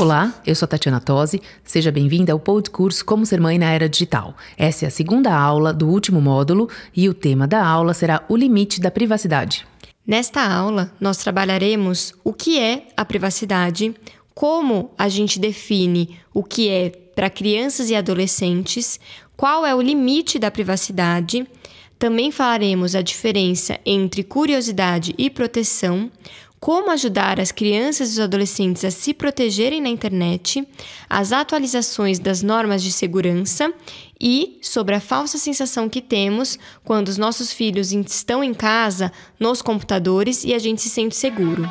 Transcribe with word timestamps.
Olá, 0.00 0.32
eu 0.46 0.54
sou 0.54 0.64
a 0.64 0.68
Tatiana 0.70 0.98
Tosi. 0.98 1.42
Seja 1.62 1.92
bem-vinda 1.92 2.32
ao 2.32 2.40
podcast 2.40 3.04
Como 3.04 3.26
Ser 3.26 3.38
Mãe 3.38 3.58
na 3.58 3.70
Era 3.70 3.86
Digital. 3.86 4.34
Essa 4.56 4.86
é 4.86 4.88
a 4.88 4.90
segunda 4.90 5.30
aula 5.30 5.74
do 5.74 5.86
último 5.86 6.22
módulo 6.22 6.70
e 6.96 7.06
o 7.06 7.12
tema 7.12 7.46
da 7.46 7.62
aula 7.62 7.92
será 7.92 8.24
o 8.26 8.34
limite 8.34 8.80
da 8.80 8.90
privacidade. 8.90 9.66
Nesta 10.06 10.42
aula, 10.42 10.90
nós 10.98 11.18
trabalharemos 11.18 12.14
o 12.24 12.32
que 12.32 12.58
é 12.58 12.86
a 12.96 13.04
privacidade, 13.04 13.94
como 14.34 14.90
a 14.96 15.06
gente 15.06 15.38
define 15.38 16.18
o 16.32 16.42
que 16.42 16.70
é 16.70 16.88
para 17.14 17.28
crianças 17.28 17.90
e 17.90 17.94
adolescentes, 17.94 18.98
qual 19.36 19.66
é 19.66 19.74
o 19.74 19.82
limite 19.82 20.38
da 20.38 20.50
privacidade. 20.50 21.46
Também 21.98 22.30
falaremos 22.30 22.94
a 22.94 23.02
diferença 23.02 23.78
entre 23.84 24.24
curiosidade 24.24 25.14
e 25.18 25.28
proteção, 25.28 26.10
como 26.60 26.90
ajudar 26.90 27.40
as 27.40 27.50
crianças 27.50 28.10
e 28.10 28.12
os 28.12 28.20
adolescentes 28.20 28.84
a 28.84 28.90
se 28.90 29.14
protegerem 29.14 29.80
na 29.80 29.88
internet, 29.88 30.62
as 31.08 31.32
atualizações 31.32 32.18
das 32.18 32.42
normas 32.42 32.82
de 32.82 32.92
segurança 32.92 33.72
e 34.20 34.58
sobre 34.60 34.94
a 34.94 35.00
falsa 35.00 35.38
sensação 35.38 35.88
que 35.88 36.02
temos 36.02 36.58
quando 36.84 37.08
os 37.08 37.16
nossos 37.16 37.50
filhos 37.50 37.92
estão 37.92 38.44
em 38.44 38.52
casa, 38.52 39.10
nos 39.38 39.62
computadores 39.62 40.44
e 40.44 40.52
a 40.52 40.58
gente 40.58 40.82
se 40.82 40.90
sente 40.90 41.16
seguro. 41.16 41.66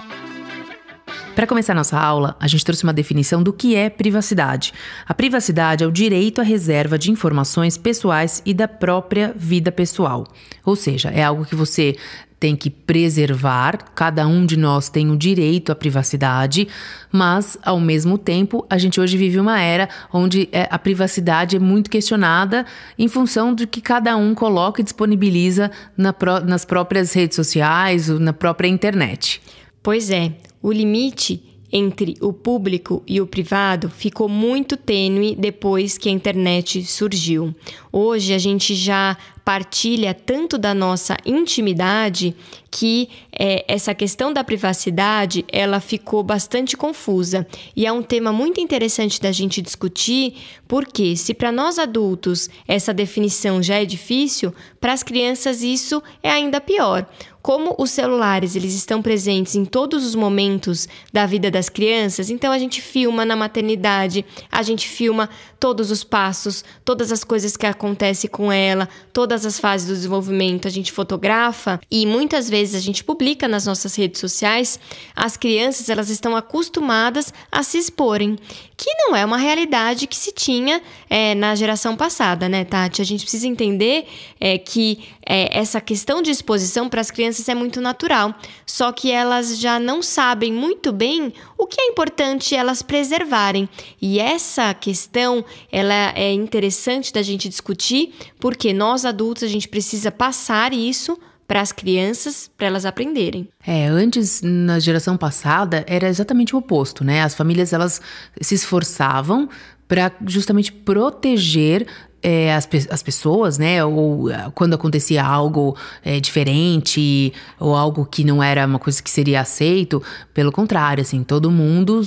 Para 1.35 1.47
começar 1.47 1.73
nossa 1.73 1.97
aula, 1.97 2.35
a 2.37 2.47
gente 2.47 2.65
trouxe 2.65 2.83
uma 2.83 2.91
definição 2.91 3.41
do 3.41 3.53
que 3.53 3.73
é 3.73 3.89
privacidade. 3.89 4.73
A 5.07 5.13
privacidade 5.13 5.85
é 5.85 5.87
o 5.87 5.91
direito 5.91 6.41
à 6.41 6.43
reserva 6.43 6.97
de 6.97 7.11
informações 7.11 7.77
pessoais 7.77 8.41
e 8.45 8.53
da 8.53 8.67
própria 8.67 9.33
vida 9.37 9.71
pessoal. 9.71 10.27
Ou 10.65 10.75
seja, 10.75 11.09
é 11.09 11.23
algo 11.23 11.45
que 11.45 11.55
você 11.55 11.95
tem 12.39 12.55
que 12.55 12.69
preservar, 12.69 13.77
cada 13.93 14.25
um 14.25 14.45
de 14.45 14.55
nós 14.55 14.87
tem 14.87 15.11
o 15.11 15.17
direito 15.17 15.71
à 15.71 15.75
privacidade, 15.75 16.67
mas 17.11 17.57
ao 17.61 17.79
mesmo 17.79 18.17
tempo 18.17 18.65
a 18.69 18.77
gente 18.77 18.99
hoje 19.01 19.17
vive 19.17 19.39
uma 19.39 19.59
era 19.59 19.89
onde 20.13 20.47
é, 20.51 20.67
a 20.71 20.79
privacidade 20.79 21.57
é 21.57 21.59
muito 21.59 21.89
questionada 21.89 22.65
em 22.97 23.07
função 23.07 23.53
do 23.53 23.67
que 23.67 23.81
cada 23.81 24.15
um 24.15 24.33
coloca 24.33 24.79
e 24.79 24.83
disponibiliza 24.83 25.69
na 25.97 26.15
nas 26.45 26.65
próprias 26.65 27.13
redes 27.13 27.35
sociais, 27.35 28.07
na 28.07 28.33
própria 28.33 28.67
internet. 28.67 29.41
Pois 29.81 30.09
é, 30.09 30.33
o 30.61 30.71
limite 30.71 31.43
entre 31.71 32.15
o 32.19 32.33
público 32.33 33.03
e 33.07 33.21
o 33.21 33.27
privado 33.27 33.89
ficou 33.89 34.27
muito 34.27 34.75
tênue 34.75 35.35
depois 35.35 35.97
que 35.97 36.09
a 36.09 36.11
internet 36.11 36.83
surgiu. 36.83 37.53
Hoje 37.91 38.33
a 38.33 38.37
gente 38.37 38.73
já 38.73 39.15
partilha 39.49 40.13
tanto 40.13 40.59
da 40.59 40.75
nossa 40.75 41.17
intimidade 41.25 42.35
que 42.69 43.09
é, 43.31 43.65
essa 43.67 43.95
questão 43.95 44.31
da 44.31 44.43
privacidade 44.43 45.43
ela 45.51 45.79
ficou 45.79 46.21
bastante 46.21 46.77
confusa. 46.77 47.47
E 47.75 47.83
é 47.83 47.91
um 47.91 48.03
tema 48.03 48.31
muito 48.31 48.61
interessante 48.61 49.19
da 49.19 49.31
gente 49.31 49.59
discutir 49.59 50.35
porque 50.67 51.15
se 51.15 51.33
para 51.33 51.51
nós 51.51 51.79
adultos 51.79 52.47
essa 52.67 52.93
definição 52.93 53.63
já 53.63 53.81
é 53.81 53.85
difícil 53.85 54.53
para 54.79 54.93
as 54.93 55.01
crianças 55.01 55.63
isso 55.63 55.99
é 56.21 56.29
ainda 56.29 56.61
pior. 56.61 57.07
Como 57.41 57.73
os 57.79 57.89
celulares 57.89 58.55
eles 58.55 58.75
estão 58.75 59.01
presentes 59.01 59.55
em 59.55 59.65
todos 59.65 60.05
os 60.05 60.13
momentos 60.13 60.87
da 61.11 61.25
vida 61.25 61.49
das 61.49 61.69
crianças, 61.69 62.29
então 62.29 62.51
a 62.51 62.59
gente 62.59 62.81
filma 62.81 63.25
na 63.25 63.35
maternidade, 63.35 64.25
a 64.51 64.61
gente 64.61 64.87
filma 64.87 65.29
todos 65.59 65.91
os 65.91 66.03
passos, 66.03 66.63
todas 66.83 67.11
as 67.11 67.23
coisas 67.23 67.55
que 67.55 67.65
acontecem 67.65 68.29
com 68.29 68.51
ela, 68.51 68.87
todas 69.13 69.45
as 69.45 69.59
fases 69.59 69.87
do 69.87 69.93
desenvolvimento, 69.93 70.67
a 70.67 70.71
gente 70.71 70.91
fotografa 70.91 71.79
e 71.89 72.05
muitas 72.05 72.49
vezes 72.49 72.75
a 72.75 72.79
gente 72.79 73.03
publica 73.03 73.47
nas 73.47 73.65
nossas 73.65 73.95
redes 73.95 74.19
sociais. 74.19 74.79
As 75.15 75.37
crianças 75.37 75.89
elas 75.89 76.09
estão 76.09 76.35
acostumadas 76.35 77.33
a 77.51 77.63
se 77.63 77.77
exporem, 77.77 78.37
que 78.75 78.89
não 78.95 79.15
é 79.15 79.25
uma 79.25 79.37
realidade 79.37 80.07
que 80.07 80.15
se 80.15 80.31
tinha 80.31 80.81
é, 81.09 81.35
na 81.35 81.55
geração 81.55 81.95
passada, 81.95 82.47
né, 82.47 82.63
Tati? 82.63 83.01
A 83.01 83.05
gente 83.05 83.21
precisa 83.21 83.47
entender 83.47 84.07
é, 84.39 84.57
que 84.57 84.99
é, 85.25 85.57
essa 85.57 85.79
questão 85.81 86.21
de 86.21 86.31
exposição 86.31 86.89
para 86.89 87.01
as 87.01 87.11
crianças 87.11 87.29
crianças 87.29 87.47
é 87.49 87.55
muito 87.55 87.79
natural, 87.79 88.33
só 88.65 88.91
que 88.91 89.11
elas 89.11 89.59
já 89.59 89.79
não 89.79 90.01
sabem 90.01 90.51
muito 90.51 90.91
bem 90.91 91.33
o 91.59 91.67
que 91.67 91.81
é 91.81 91.87
importante 91.87 92.55
elas 92.55 92.81
preservarem. 92.81 93.67
E 94.01 94.17
essa 94.17 94.73
questão, 94.73 95.43
ela 95.69 96.13
é 96.15 96.31
interessante 96.31 97.11
da 97.11 97.21
gente 97.21 97.49
discutir, 97.49 98.13
porque 98.39 98.71
nós 98.71 99.03
adultos 99.03 99.43
a 99.43 99.47
gente 99.47 99.67
precisa 99.67 100.09
passar 100.09 100.73
isso 100.73 101.19
para 101.45 101.59
as 101.59 101.71
crianças, 101.73 102.49
para 102.57 102.67
elas 102.67 102.85
aprenderem. 102.85 103.49
É, 103.65 103.87
antes 103.87 104.41
na 104.41 104.79
geração 104.79 105.17
passada 105.17 105.83
era 105.87 106.07
exatamente 106.07 106.55
o 106.55 106.59
oposto, 106.59 107.03
né? 107.03 107.23
As 107.23 107.35
famílias 107.35 107.73
elas 107.73 107.99
se 108.39 108.55
esforçavam 108.55 109.49
para 109.85 110.11
justamente 110.27 110.71
proteger 110.71 111.87
é, 112.21 112.53
as, 112.53 112.67
as 112.89 113.03
pessoas, 113.03 113.57
né? 113.57 113.83
Ou 113.83 114.29
é, 114.29 114.51
quando 114.53 114.73
acontecia 114.73 115.23
algo 115.23 115.75
é, 116.03 116.19
diferente 116.19 117.33
ou 117.59 117.75
algo 117.75 118.05
que 118.05 118.23
não 118.23 118.41
era 118.41 118.65
uma 118.65 118.79
coisa 118.79 119.01
que 119.01 119.09
seria 119.09 119.41
aceito, 119.41 120.01
pelo 120.33 120.51
contrário, 120.51 121.01
assim, 121.01 121.23
todo 121.23 121.49
mundo 121.51 122.01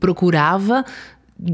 procurava 0.00 0.84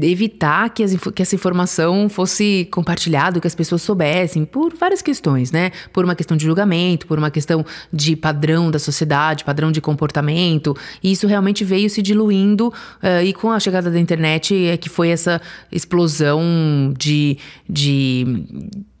evitar 0.01 0.69
que, 0.69 0.81
as, 0.81 0.95
que, 0.95 1.21
essa 1.21 1.35
informação 1.35 2.07
fosse 2.07 2.67
compartilhada, 2.71 3.39
que 3.39 3.47
as 3.47 3.55
pessoas 3.55 3.81
soubessem, 3.81 4.45
por 4.45 4.73
várias 4.75 5.01
questões, 5.01 5.51
né? 5.51 5.71
Por 5.91 6.05
uma 6.05 6.15
questão 6.15 6.37
de 6.37 6.45
julgamento, 6.45 7.05
por 7.05 7.17
uma 7.17 7.29
questão 7.29 7.65
de 7.91 8.15
padrão 8.15 8.71
da 8.71 8.79
sociedade, 8.79 9.43
padrão 9.43 9.71
de 9.71 9.81
comportamento. 9.81 10.75
E 11.03 11.11
isso 11.11 11.27
realmente 11.27 11.63
veio 11.63 11.89
se 11.89 12.01
diluindo, 12.01 12.67
uh, 12.67 13.23
e 13.23 13.33
com 13.33 13.51
a 13.51 13.59
chegada 13.59 13.91
da 13.91 13.99
internet 13.99 14.55
é 14.67 14.77
que 14.77 14.89
foi 14.89 15.09
essa 15.09 15.41
explosão 15.71 16.93
de. 16.97 17.37
de 17.67 18.45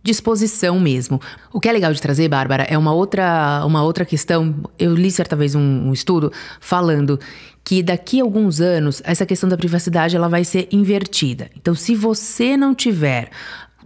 disposição 0.03 0.77
mesmo. 0.81 1.21
O 1.53 1.61
que 1.61 1.69
é 1.69 1.71
legal 1.71 1.93
de 1.93 2.01
trazer, 2.01 2.27
Bárbara, 2.27 2.63
é 2.63 2.77
uma 2.77 2.91
outra, 2.91 3.63
uma 3.65 3.83
outra 3.83 4.03
questão. 4.03 4.53
Eu 4.77 4.93
li 4.93 5.09
certa 5.09 5.33
vez 5.33 5.55
um, 5.55 5.61
um 5.61 5.93
estudo 5.93 6.29
falando 6.59 7.17
que 7.63 7.81
daqui 7.81 8.19
a 8.19 8.23
alguns 8.23 8.59
anos 8.59 9.01
essa 9.05 9.25
questão 9.25 9.47
da 9.49 9.57
privacidade 9.57 10.15
ela 10.15 10.27
vai 10.27 10.43
ser 10.43 10.67
invertida. 10.71 11.49
Então, 11.55 11.73
se 11.73 11.95
você 11.95 12.57
não 12.57 12.75
tiver 12.75 13.29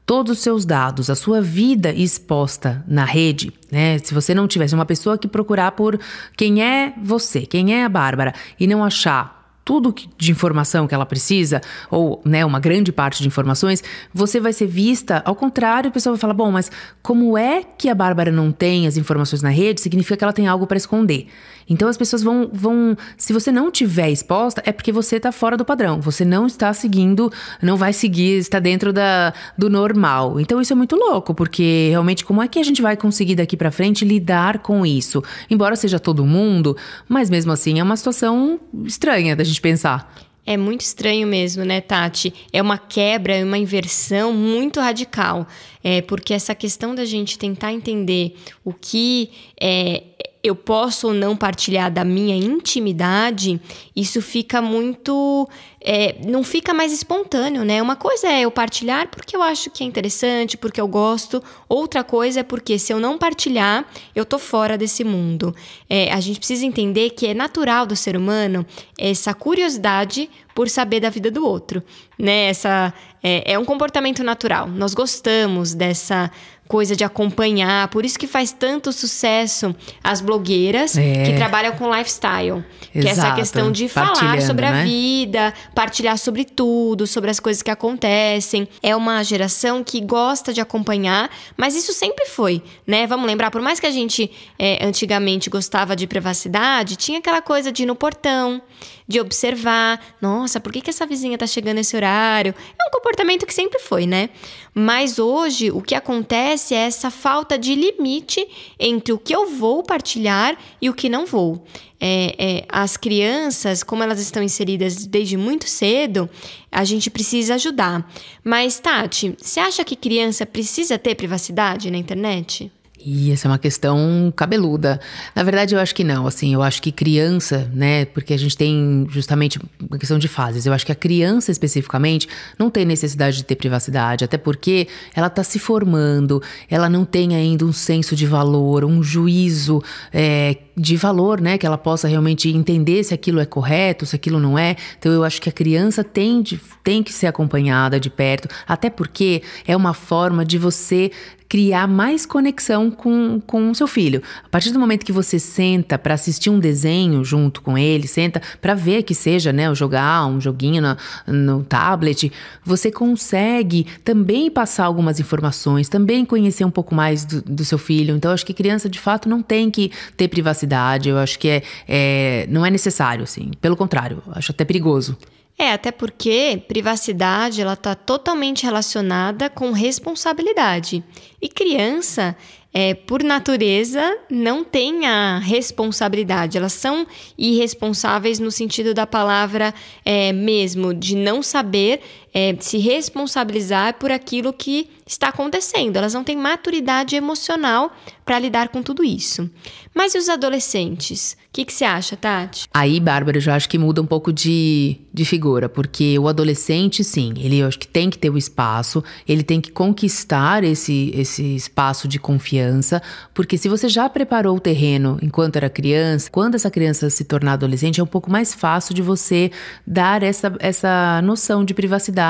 todos 0.06 0.38
os 0.38 0.40
seus 0.44 0.66
dados, 0.66 1.10
a 1.10 1.16
sua 1.16 1.42
vida 1.42 1.92
exposta 1.92 2.84
na 2.88 3.04
rede, 3.04 3.52
né? 3.70 3.98
Se 4.00 4.14
você 4.14 4.34
não 4.34 4.48
tivesse 4.48 4.74
uma 4.74 4.86
pessoa 4.86 5.18
que 5.18 5.28
procurar 5.28 5.74
por 5.74 6.00
quem 6.36 6.64
é 6.64 6.94
você, 7.04 7.42
quem 7.42 7.76
é 7.76 7.84
a 7.84 7.90
Bárbara 7.90 8.34
e 8.58 8.66
não 8.66 8.84
achar 8.84 9.38
tudo 9.68 9.94
de 10.18 10.32
informação 10.32 10.88
que 10.88 10.96
ela 10.96 11.06
precisa, 11.06 11.60
ou 11.92 12.22
né, 12.24 12.46
uma 12.46 12.58
grande 12.58 12.90
parte 12.90 13.22
de 13.22 13.28
informações, 13.28 13.84
você 14.14 14.40
vai 14.40 14.54
ser 14.54 14.66
vista, 14.66 15.22
ao 15.26 15.36
contrário, 15.36 15.90
a 15.90 15.92
pessoa 15.92 16.14
vai 16.14 16.22
falar: 16.22 16.34
bom, 16.34 16.50
mas 16.50 16.72
como 17.04 17.38
é 17.38 17.62
que 17.78 17.90
a 17.90 17.94
Bárbara 17.94 18.32
não 18.32 18.50
tem 18.50 18.88
as 18.88 18.96
informações 18.96 19.42
na 19.42 19.50
rede? 19.50 19.82
Significa 19.82 20.16
que 20.16 20.24
ela 20.24 20.32
tem 20.32 20.48
algo 20.48 20.66
para 20.66 20.78
esconder. 20.78 21.28
Então 21.70 21.88
as 21.88 21.98
pessoas 21.98 22.24
vão, 22.24 22.50
vão. 22.52 22.96
Se 23.18 23.34
você 23.34 23.52
não 23.52 23.72
tiver 23.72 24.10
exposta, 24.10 24.62
é 24.66 24.72
porque 24.72 24.92
você 24.92 25.18
está 25.18 25.32
fora 25.32 25.58
do 25.58 25.66
padrão. 25.66 26.00
Você 26.02 26.24
não 26.24 26.48
está 26.48 26.74
seguindo, 26.74 27.32
não 27.62 27.78
vai 27.78 27.94
seguir, 27.94 28.38
está 28.38 28.60
dentro 28.60 28.94
da, 28.94 29.34
do 29.58 29.70
normal. 29.70 30.40
Então 30.40 30.62
isso 30.62 30.74
é 30.74 30.76
muito 30.76 30.96
louco, 30.96 31.34
porque 31.34 31.88
realmente, 31.90 32.24
como 32.24 32.42
é 32.42 32.48
que 32.48 32.60
a 32.60 32.64
gente 32.64 32.82
vai 32.82 32.96
conseguir 32.96 33.36
daqui 33.36 33.58
para 33.58 33.72
frente 33.72 34.06
lidar 34.06 34.60
com 34.60 34.86
isso? 34.86 35.24
Embora 35.50 35.76
seja 35.76 36.00
todo 36.00 36.26
mundo, 36.26 36.76
mas 37.08 37.30
mesmo 37.30 37.52
assim 37.52 37.80
é 37.80 37.84
uma 37.84 37.98
situação 37.98 38.60
estranha 38.86 39.36
da 39.36 39.44
gente 39.44 39.62
pensar. 39.62 40.14
É 40.48 40.56
muito 40.56 40.80
estranho 40.80 41.28
mesmo, 41.28 41.66
né, 41.66 41.82
Tati? 41.82 42.34
É 42.54 42.62
uma 42.62 42.78
quebra, 42.78 43.36
é 43.36 43.44
uma 43.44 43.58
inversão 43.58 44.32
muito 44.32 44.80
radical. 44.80 45.46
É 45.84 46.02
porque 46.02 46.34
essa 46.34 46.56
questão 46.56 46.96
da 46.96 47.04
gente 47.04 47.38
tentar 47.38 47.74
entender 47.74 48.34
o 48.64 48.72
que 48.72 49.30
é, 49.60 50.04
eu 50.44 50.56
posso 50.56 51.08
ou 51.08 51.14
não 51.14 51.36
partilhar 51.36 51.92
da 51.92 52.04
minha 52.04 52.36
intimidade, 52.36 53.60
isso 53.96 54.22
fica 54.22 54.62
muito. 54.62 55.48
É, 55.82 56.16
não 56.26 56.44
fica 56.44 56.74
mais 56.74 56.92
espontâneo, 56.92 57.64
né? 57.64 57.82
Uma 57.82 57.96
coisa 57.96 58.28
é 58.28 58.42
eu 58.42 58.52
partilhar 58.52 59.08
porque 59.10 59.36
eu 59.36 59.42
acho 59.42 59.70
que 59.70 59.84
é 59.84 59.88
interessante, 59.88 60.58
porque 60.58 60.82
eu 60.82 60.88
gosto, 60.88 61.42
outra 61.70 62.04
coisa 62.04 62.42
é 62.42 62.44
porque 62.44 62.78
se 62.78 62.92
eu 62.92 63.00
não 63.00 63.18
partilhar, 63.18 63.86
eu 64.16 64.26
tô 64.26 64.38
fora 64.38 64.78
desse 64.78 65.04
mundo. 65.04 65.56
É, 65.90 66.12
a 66.12 66.20
gente 66.20 66.40
precisa 66.40 66.66
entender 66.66 67.12
que 67.12 67.28
é 67.28 67.34
natural 67.34 67.86
do 67.86 67.96
ser 67.96 68.18
humano 68.18 68.66
essa 68.98 69.34
curiosidade 69.34 70.30
por 70.54 70.68
saber 70.70 71.00
da 71.00 71.10
vida 71.10 71.30
do 71.30 71.46
outro, 71.46 71.84
né? 72.18 72.48
Essa 72.48 72.94
é, 73.22 73.54
é 73.54 73.60
um 73.60 73.64
comportamento 73.66 74.24
natural. 74.24 74.68
Nós 74.68 74.94
gostamos 74.94 75.74
dessa 75.74 76.32
coisa 76.68 76.96
de 76.96 77.04
acompanhar. 77.04 77.88
Por 77.90 78.06
isso 78.06 78.18
que 78.20 78.28
faz 78.28 78.52
tanto 78.52 78.92
sucesso 78.92 79.76
as 80.04 80.22
blogueiras 80.22 80.98
é. 80.98 81.24
que 81.24 81.34
trabalham 81.34 81.74
com 81.74 81.94
lifestyle. 81.94 82.58
Exato. 82.58 82.92
Que 82.92 83.08
é 83.08 83.12
essa 83.12 83.32
questão 83.34 83.72
de 83.72 83.88
falar 83.88 84.42
sobre 84.42 84.66
a 84.66 84.72
né? 84.72 84.84
vida, 84.84 85.54
partilhar 85.74 86.18
sobre 86.18 86.46
tudo, 86.46 87.08
sobre 87.08 87.30
as 87.30 87.40
coisas 87.40 87.62
que 87.62 87.72
acontecem. 87.72 88.68
É 88.82 88.96
uma 88.96 89.24
geração 89.24 89.84
que 89.84 90.02
gosta 90.02 90.54
de 90.54 90.62
acompanhar, 90.62 91.30
mas 91.56 91.76
isso 91.76 91.94
sempre 91.94 92.26
foi, 92.26 92.62
né? 92.86 93.08
Vamos 93.08 93.26
lembrar, 93.26 93.52
por 93.52 93.62
mais 93.62 93.80
que 93.80 93.86
a 93.86 93.92
gente 93.92 94.30
é, 94.58 94.86
antigamente 94.86 95.50
gostava 95.50 95.96
de 95.96 96.08
privacidade, 96.08 96.96
tinha 96.96 97.20
aquela 97.20 97.42
coisa 97.42 97.72
de 97.72 97.84
ir 97.84 97.86
no 97.86 97.96
portão, 97.96 98.62
de 99.08 99.20
observar, 99.22 100.00
nossa, 100.22 100.60
por 100.60 100.72
que, 100.72 100.82
que 100.82 100.90
essa 100.90 101.06
vizinha 101.06 101.38
tá 101.38 101.48
chegando 101.48 101.76
nesse 101.76 101.96
horário? 101.96 102.54
É 102.80 102.88
um 102.88 102.92
comportamento 102.92 103.46
que 103.46 103.54
sempre 103.54 103.80
foi, 103.80 104.06
né? 104.06 104.30
Mas 104.74 105.18
hoje 105.18 105.72
o 105.72 105.82
que 105.82 105.96
acontece 105.96 106.76
é 106.76 106.80
essa 106.80 107.10
falta 107.10 107.58
de 107.58 107.74
limite 107.74 108.46
entre 108.78 109.14
o 109.14 109.18
que 109.18 109.34
eu 109.34 109.50
vou 109.50 109.82
partilhar 109.82 110.58
e 110.82 110.90
o 110.90 110.94
que 110.94 111.08
não 111.08 111.26
vou. 111.26 111.66
É, 112.00 112.36
é, 112.38 112.66
as 112.70 112.96
crianças, 112.96 113.82
como 113.82 114.04
elas 114.04 114.20
estão 114.20 114.44
inseridas 114.44 115.08
desde 115.08 115.36
muito 115.36 115.68
cedo, 115.68 116.30
a 116.72 116.84
gente 116.84 117.10
precisa 117.10 117.56
ajudar. 117.56 118.08
Mas, 118.44 118.80
Tati, 118.80 119.36
você 119.42 119.60
acha 119.60 119.84
que 119.84 119.96
criança 119.96 120.46
precisa 120.46 121.00
ter 121.00 121.16
privacidade 121.16 121.90
na 121.90 121.98
internet? 121.98 122.72
E 123.00 123.32
essa 123.32 123.48
é 123.48 123.52
uma 123.52 123.60
questão 123.60 124.34
cabeluda. 124.36 125.00
Na 125.36 125.44
verdade, 125.44 125.76
eu 125.76 125.80
acho 125.80 125.94
que 125.94 126.04
não. 126.04 126.26
Assim, 126.26 126.54
eu 126.54 126.64
acho 126.64 126.82
que 126.82 126.92
criança, 126.92 127.70
né? 127.74 128.06
Porque 128.06 128.34
a 128.34 128.38
gente 128.38 128.58
tem 128.58 129.06
justamente 129.10 129.60
uma 129.80 129.98
questão 130.00 130.18
de 130.18 130.28
fases. 130.28 130.66
Eu 130.66 130.74
acho 130.74 130.86
que 130.86 130.92
a 130.92 130.96
criança 130.96 131.52
especificamente 131.52 132.28
não 132.58 132.70
tem 132.70 132.86
necessidade 132.86 133.38
de 133.38 133.44
ter 133.44 133.56
privacidade, 133.56 134.26
até 134.26 134.38
porque 134.38 134.88
ela 135.16 135.28
está 135.28 135.44
se 135.44 135.60
formando, 135.60 136.42
ela 136.70 136.90
não 136.90 137.06
tem 137.06 137.36
ainda 137.36 137.66
um 137.66 137.74
senso 137.74 138.16
de 138.16 138.26
valor, 138.26 138.84
um 138.84 139.04
juízo 139.04 139.82
é, 140.12 140.58
de 140.76 140.98
valor, 140.98 141.40
né? 141.40 141.58
Que 141.58 141.66
ela 141.66 141.78
possa 141.78 142.08
realmente 142.08 142.50
entender 142.50 143.04
se 143.04 143.14
aquilo 143.14 143.40
é 143.40 143.46
correto, 143.46 144.06
se 144.06 144.16
aquilo 144.16 144.40
não 144.40 144.58
é. 144.58 144.76
Então, 144.98 145.12
eu 145.12 145.24
acho 145.24 145.40
que 145.40 145.50
a 145.50 145.52
criança 145.52 146.04
tem, 146.04 146.42
de, 146.42 146.60
tem 146.84 147.04
que 147.04 147.14
ser 147.14 147.28
acompanhada 147.28 148.00
de 148.00 148.10
perto, 148.10 148.50
até 148.68 148.90
porque 148.90 149.44
é 149.68 149.76
uma 149.76 149.94
forma 149.94 150.44
de 150.44 150.58
você 150.58 151.12
criar 151.48 151.88
mais 151.88 152.26
conexão 152.26 152.92
com, 152.92 153.42
com 153.46 153.72
o 153.72 153.76
seu 153.76 153.88
filho. 153.88 154.22
A 154.44 154.50
partir 154.50 154.72
do 154.72 154.80
momento 154.80 155.06
que 155.06 155.12
você 155.12 155.40
senta 155.40 155.98
para 155.98 156.14
assistir 156.14 156.50
um 156.50 156.60
desenho 156.60 157.24
junto 157.24 157.62
com 157.62 157.78
ele, 157.78 158.08
senta 158.08 158.42
para 158.62 158.74
ver 158.74 159.04
que 159.04 159.16
seja, 159.16 159.54
né, 159.54 159.74
jogar 159.74 160.26
um 160.26 160.40
joguinho 160.42 160.82
no, 160.82 161.34
no 161.34 161.64
tablet, 161.64 162.32
você 162.64 162.92
consegue 162.92 163.86
também 164.04 164.50
passar 164.50 164.86
algumas 164.86 165.20
informações, 165.20 165.90
também 165.90 166.26
conhecer 166.26 166.66
um 166.66 166.72
pouco 166.72 166.94
mais 166.94 167.26
do, 167.26 167.42
do 167.42 167.66
seu 167.66 167.78
filho. 167.78 168.16
Então, 168.16 168.32
acho 168.32 168.46
que 168.46 168.54
criança, 168.54 168.90
de 168.90 169.00
fato, 169.00 169.30
não 169.30 169.42
tem 169.42 169.72
que 169.72 169.92
ter 170.16 170.28
privacidade. 170.28 171.10
Eu 171.10 171.18
acho 171.18 171.40
que 171.40 171.48
é, 171.48 171.64
é 171.88 172.48
não 172.50 172.66
é 172.66 172.70
necessário, 172.70 173.24
assim. 173.24 173.52
Pelo 173.62 173.76
contrário, 173.76 174.22
acho 174.34 174.52
até 174.52 174.66
perigoso. 174.66 175.18
É, 175.60 175.72
até 175.72 175.92
porque 175.92 176.62
privacidade 176.68 177.60
ela 177.62 177.74
está 177.74 177.96
totalmente 177.96 178.64
relacionada 178.64 179.50
com 179.50 179.72
responsabilidade. 179.72 181.04
E 181.42 181.50
criança, 181.50 182.38
é, 182.72 182.94
por 182.94 183.24
natureza, 183.24 184.20
não 184.30 184.64
tem 184.64 185.08
a 185.08 185.40
responsabilidade. 185.40 186.60
Elas 186.60 186.74
são 186.74 187.08
irresponsáveis 187.36 188.38
no 188.38 188.52
sentido 188.52 188.94
da 188.94 189.08
palavra 189.08 189.74
é, 190.06 190.32
mesmo, 190.32 190.94
de 190.94 191.16
não 191.16 191.42
saber 191.42 192.02
é, 192.38 192.56
se 192.60 192.78
responsabilizar 192.78 193.96
por 193.96 194.12
aquilo 194.12 194.54
que 194.54 194.92
está 195.08 195.30
acontecendo. 195.30 195.98
Elas 195.98 196.14
não 196.14 196.24
têm 196.24 196.38
maturidade 196.38 197.16
emocional 197.16 197.92
para 198.24 198.38
lidar 198.38 198.68
com 198.68 198.84
tudo 198.84 199.04
isso. 199.04 199.50
Mas 199.96 200.14
e 200.14 200.20
os 200.20 200.30
adolescentes? 200.30 201.34
O 201.34 201.38
que, 201.54 201.66
que 201.66 201.74
você 201.74 201.86
acha, 201.86 202.16
Tati? 202.16 202.68
Aí, 202.72 203.00
Bárbara, 203.00 203.38
eu 203.38 203.42
já 203.42 203.56
acho 203.56 203.68
que 203.68 203.80
muda 203.80 204.00
um 204.02 204.06
pouco 204.06 204.32
de, 204.32 204.98
de 205.12 205.26
figura, 205.26 205.68
porque 205.68 206.20
o 206.20 206.28
adolescente, 206.28 207.04
sim, 207.04 207.34
ele 207.38 207.58
eu 207.58 207.68
acho 207.68 207.80
que 207.80 207.88
tem 207.88 208.08
que 208.08 208.20
ter 208.20 208.30
o 208.30 208.38
espaço, 208.38 209.04
ele 209.28 209.42
tem 209.42 209.60
que 209.60 209.72
conquistar 209.72 210.64
esse, 210.64 211.12
esse 211.16 211.56
espaço 211.56 212.08
de 212.08 212.20
confiança, 212.20 213.02
porque 213.34 213.58
se 213.58 213.68
você 213.68 213.90
já 213.90 214.08
preparou 214.08 214.58
o 214.58 214.60
terreno 214.60 215.18
enquanto 215.24 215.56
era 215.56 215.70
criança, 215.70 216.30
quando 216.30 216.54
essa 216.54 216.70
criança 216.70 217.10
se 217.10 217.24
tornar 217.24 217.54
adolescente, 217.54 218.00
é 218.00 218.04
um 218.04 218.08
pouco 218.08 218.30
mais 218.30 218.54
fácil 218.54 218.94
de 218.94 219.02
você 219.02 219.50
dar 219.88 220.22
essa, 220.22 220.54
essa 220.60 221.22
noção 221.24 221.66
de 221.66 221.74
privacidade 221.74 222.27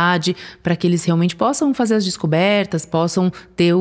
para 0.62 0.76
que 0.76 0.86
eles 0.86 1.04
realmente 1.04 1.36
possam 1.36 1.74
fazer 1.74 1.96
as 1.96 2.06
descobertas, 2.06 2.86
possam 2.86 3.32
ter 3.56 3.74
o, 3.74 3.80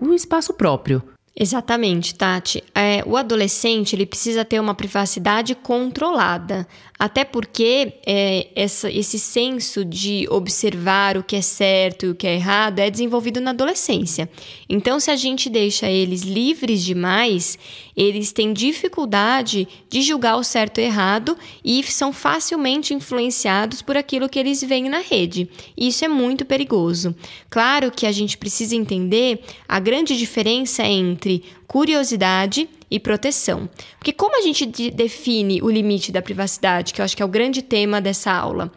o, 0.00 0.08
o 0.08 0.14
espaço 0.14 0.54
próprio. 0.54 1.02
Exatamente, 1.40 2.16
Tati. 2.16 2.64
É, 2.74 3.00
o 3.06 3.16
adolescente 3.16 3.94
ele 3.94 4.04
precisa 4.04 4.44
ter 4.44 4.58
uma 4.58 4.74
privacidade 4.74 5.54
controlada. 5.54 6.66
Até 6.98 7.24
porque 7.24 7.94
é, 8.04 8.48
essa, 8.56 8.90
esse 8.90 9.20
senso 9.20 9.84
de 9.84 10.26
observar 10.30 11.16
o 11.16 11.22
que 11.22 11.36
é 11.36 11.40
certo 11.40 12.06
e 12.06 12.08
o 12.08 12.14
que 12.14 12.26
é 12.26 12.34
errado 12.34 12.80
é 12.80 12.90
desenvolvido 12.90 13.40
na 13.40 13.50
adolescência. 13.50 14.28
Então, 14.68 14.98
se 14.98 15.08
a 15.08 15.14
gente 15.14 15.48
deixa 15.48 15.88
eles 15.88 16.22
livres 16.22 16.84
demais, 16.84 17.56
eles 17.96 18.32
têm 18.32 18.52
dificuldade 18.52 19.68
de 19.88 20.02
julgar 20.02 20.36
o 20.36 20.42
certo 20.42 20.80
e 20.80 20.84
errado 20.84 21.38
e 21.64 21.82
são 21.84 22.12
facilmente 22.12 22.92
influenciados 22.92 23.80
por 23.80 23.96
aquilo 23.96 24.28
que 24.28 24.38
eles 24.38 24.60
veem 24.62 24.88
na 24.88 24.98
rede. 24.98 25.48
Isso 25.76 26.04
é 26.04 26.08
muito 26.08 26.44
perigoso. 26.44 27.14
Claro 27.48 27.92
que 27.92 28.06
a 28.06 28.12
gente 28.12 28.36
precisa 28.36 28.74
entender 28.74 29.40
a 29.68 29.78
grande 29.78 30.16
diferença 30.16 30.84
entre 30.84 31.44
curiosidade 31.68 32.68
e 32.90 32.98
proteção. 32.98 33.68
Porque 33.98 34.12
como 34.12 34.36
a 34.36 34.42
gente 34.42 34.90
define 34.90 35.60
o 35.62 35.70
limite 35.70 36.10
da 36.10 36.22
privacidade, 36.22 36.94
que 36.94 37.00
eu 37.00 37.04
acho 37.04 37.14
que 37.14 37.22
é 37.22 37.26
o 37.26 37.28
grande 37.28 37.62
tema 37.62 38.00
dessa 38.00 38.32
aula? 38.32 38.72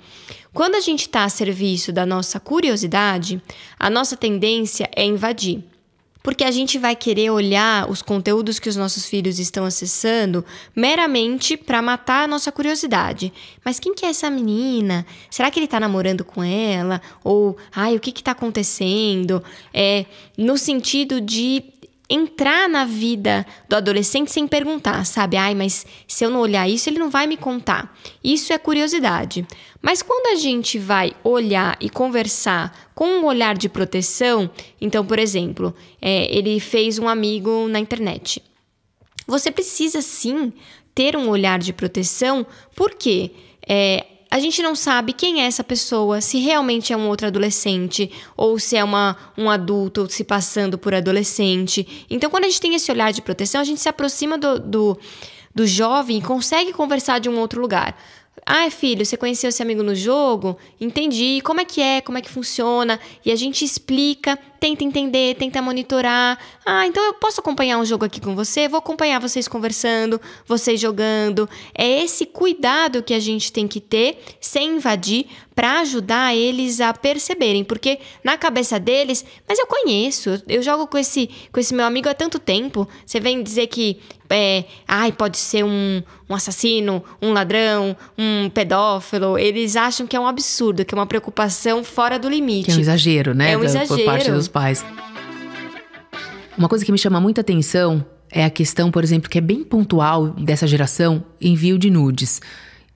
Quando 0.53 0.75
a 0.75 0.81
gente 0.81 1.01
está 1.01 1.23
a 1.23 1.29
serviço 1.29 1.93
da 1.93 2.05
nossa 2.05 2.37
curiosidade, 2.37 3.41
a 3.79 3.89
nossa 3.89 4.17
tendência 4.17 4.89
é 4.93 5.05
invadir. 5.05 5.63
Porque 6.21 6.43
a 6.43 6.51
gente 6.51 6.77
vai 6.77 6.95
querer 6.95 7.31
olhar 7.31 7.89
os 7.89 8.01
conteúdos 8.01 8.59
que 8.59 8.69
os 8.69 8.75
nossos 8.75 9.05
filhos 9.05 9.39
estão 9.39 9.65
acessando 9.65 10.45
meramente 10.75 11.57
para 11.57 11.81
matar 11.81 12.25
a 12.25 12.27
nossa 12.27 12.51
curiosidade. 12.51 13.33
Mas 13.65 13.79
quem 13.79 13.95
que 13.95 14.05
é 14.05 14.09
essa 14.09 14.29
menina? 14.29 15.03
Será 15.31 15.49
que 15.49 15.57
ele 15.57 15.65
está 15.65 15.79
namorando 15.79 16.23
com 16.23 16.43
ela? 16.43 17.01
Ou, 17.23 17.57
ai, 17.73 17.95
o 17.95 17.99
que 17.99 18.11
está 18.11 18.33
acontecendo? 18.33 19.43
É, 19.73 20.05
no 20.37 20.59
sentido 20.59 21.19
de 21.19 21.63
entrar 22.11 22.67
na 22.67 22.83
vida 22.83 23.45
do 23.69 23.75
adolescente 23.77 24.31
sem 24.31 24.45
perguntar, 24.45 25.05
sabe? 25.05 25.37
Ai, 25.37 25.55
mas 25.55 25.85
se 26.05 26.25
eu 26.25 26.29
não 26.29 26.41
olhar 26.41 26.69
isso, 26.69 26.89
ele 26.89 26.99
não 26.99 27.09
vai 27.09 27.25
me 27.25 27.37
contar. 27.37 27.97
Isso 28.21 28.51
é 28.51 28.57
curiosidade. 28.57 29.47
Mas 29.81 30.01
quando 30.01 30.33
a 30.33 30.35
gente 30.35 30.77
vai 30.77 31.13
olhar 31.23 31.77
e 31.79 31.89
conversar 31.89 32.91
com 32.93 33.05
um 33.05 33.25
olhar 33.25 33.57
de 33.57 33.69
proteção, 33.69 34.49
então, 34.79 35.05
por 35.05 35.17
exemplo, 35.17 35.73
é, 36.01 36.27
ele 36.35 36.59
fez 36.59 36.99
um 36.99 37.07
amigo 37.07 37.67
na 37.69 37.79
internet. 37.79 38.43
Você 39.25 39.49
precisa 39.49 40.01
sim 40.01 40.51
ter 40.93 41.15
um 41.15 41.29
olhar 41.29 41.59
de 41.59 41.71
proteção, 41.71 42.45
porque 42.75 43.31
é, 43.65 44.05
a 44.31 44.39
gente 44.39 44.63
não 44.63 44.75
sabe 44.75 45.11
quem 45.11 45.41
é 45.41 45.45
essa 45.45 45.61
pessoa, 45.61 46.21
se 46.21 46.39
realmente 46.39 46.93
é 46.93 46.97
um 46.97 47.09
outro 47.09 47.27
adolescente, 47.27 48.09
ou 48.37 48.57
se 48.57 48.77
é 48.77 48.83
uma, 48.83 49.17
um 49.37 49.49
adulto 49.49 50.09
se 50.09 50.23
passando 50.23 50.77
por 50.77 50.95
adolescente. 50.95 52.05
Então, 52.09 52.29
quando 52.29 52.45
a 52.45 52.47
gente 52.47 52.61
tem 52.61 52.73
esse 52.73 52.89
olhar 52.89 53.11
de 53.11 53.21
proteção, 53.21 53.59
a 53.59 53.65
gente 53.65 53.81
se 53.81 53.89
aproxima 53.89 54.37
do, 54.37 54.57
do, 54.57 54.97
do 55.53 55.67
jovem 55.67 56.19
e 56.19 56.21
consegue 56.21 56.71
conversar 56.71 57.19
de 57.19 57.27
um 57.27 57.37
outro 57.37 57.59
lugar. 57.59 57.93
Ah, 58.45 58.71
filho, 58.71 59.05
você 59.05 59.17
conheceu 59.17 59.49
esse 59.49 59.61
amigo 59.61 59.83
no 59.83 59.93
jogo? 59.93 60.57
Entendi. 60.79 61.41
Como 61.43 61.59
é 61.59 61.65
que 61.65 61.81
é? 61.81 61.99
Como 61.99 62.17
é 62.17 62.21
que 62.21 62.29
funciona? 62.29 63.01
E 63.25 63.33
a 63.33 63.35
gente 63.35 63.65
explica, 63.65 64.39
tenta 64.61 64.83
entender, 64.83 65.35
tenta 65.37 65.59
monitorar. 65.59 66.37
Ah, 66.63 66.85
então 66.85 67.03
eu 67.03 67.15
posso 67.15 67.41
acompanhar 67.41 67.79
um 67.79 67.83
jogo 67.83 68.05
aqui 68.05 68.21
com 68.21 68.35
você? 68.35 68.67
Vou 68.69 68.77
acompanhar 68.77 69.19
vocês 69.19 69.47
conversando, 69.47 70.21
vocês 70.45 70.79
jogando. 70.79 71.49
É 71.73 72.03
esse 72.03 72.27
cuidado 72.27 73.01
que 73.01 73.15
a 73.15 73.19
gente 73.19 73.51
tem 73.51 73.67
que 73.67 73.81
ter 73.81 74.23
sem 74.39 74.75
invadir 74.75 75.25
para 75.55 75.79
ajudar 75.79 76.35
eles 76.35 76.79
a 76.79 76.93
perceberem, 76.93 77.63
porque 77.63 77.99
na 78.23 78.37
cabeça 78.37 78.79
deles, 78.79 79.25
mas 79.47 79.57
eu 79.57 79.65
conheço, 79.65 80.41
eu 80.47 80.61
jogo 80.61 80.85
com 80.85 80.97
esse 80.97 81.29
com 81.51 81.59
esse 81.59 81.73
meu 81.73 81.85
amigo 81.85 82.07
há 82.07 82.13
tanto 82.13 82.37
tempo. 82.37 82.87
Você 83.03 83.19
vem 83.19 83.41
dizer 83.41 83.65
que 83.65 83.99
é, 84.31 84.63
ai, 84.87 85.11
pode 85.11 85.37
ser 85.37 85.63
um, 85.63 86.01
um 86.29 86.33
assassino, 86.33 87.03
um 87.21 87.33
ladrão, 87.33 87.95
um 88.17 88.49
pedófilo. 88.49 89.37
Eles 89.37 89.75
acham 89.75 90.07
que 90.07 90.15
é 90.15 90.19
um 90.19 90.25
absurdo, 90.25 90.85
que 90.85 90.95
é 90.95 90.97
uma 90.97 91.05
preocupação 91.05 91.83
fora 91.83 92.17
do 92.17 92.29
limite. 92.29 92.67
Que 92.67 92.71
é 92.71 92.75
um 92.75 92.79
exagero, 92.79 93.33
né? 93.33 93.51
É 93.51 93.57
um 93.57 93.63
exagero. 93.63 93.89
Por 93.89 94.05
parte 94.05 94.31
dos 94.31 94.47
pais. 94.51 94.85
Uma 96.57 96.69
coisa 96.69 96.85
que 96.85 96.91
me 96.91 96.97
chama 96.97 97.19
muita 97.19 97.41
atenção 97.41 98.05
é 98.31 98.45
a 98.45 98.49
questão, 98.49 98.91
por 98.91 99.03
exemplo, 99.03 99.29
que 99.29 99.37
é 99.37 99.41
bem 99.41 99.63
pontual 99.63 100.29
dessa 100.29 100.67
geração, 100.67 101.23
envio 101.39 101.77
de 101.77 101.89
nudes. 101.89 102.41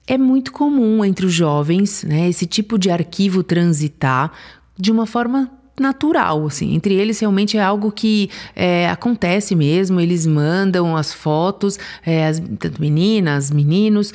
É 0.06 0.16
muito 0.16 0.52
comum 0.52 1.04
entre 1.04 1.26
os 1.26 1.32
jovens, 1.32 2.04
né, 2.04 2.28
esse 2.28 2.46
tipo 2.46 2.78
de 2.78 2.90
arquivo 2.90 3.42
transitar 3.42 4.32
de 4.78 4.92
uma 4.92 5.04
forma 5.04 5.50
natural, 5.80 6.46
assim. 6.46 6.74
Entre 6.74 6.94
eles, 6.94 7.20
realmente 7.20 7.56
é 7.56 7.62
algo 7.62 7.92
que 7.92 8.30
é, 8.54 8.88
acontece 8.88 9.54
mesmo. 9.54 10.00
Eles 10.00 10.26
mandam 10.26 10.96
as 10.96 11.12
fotos, 11.12 11.78
é, 12.04 12.26
as, 12.26 12.40
tanto 12.58 12.80
meninas, 12.80 13.50
meninos. 13.50 14.12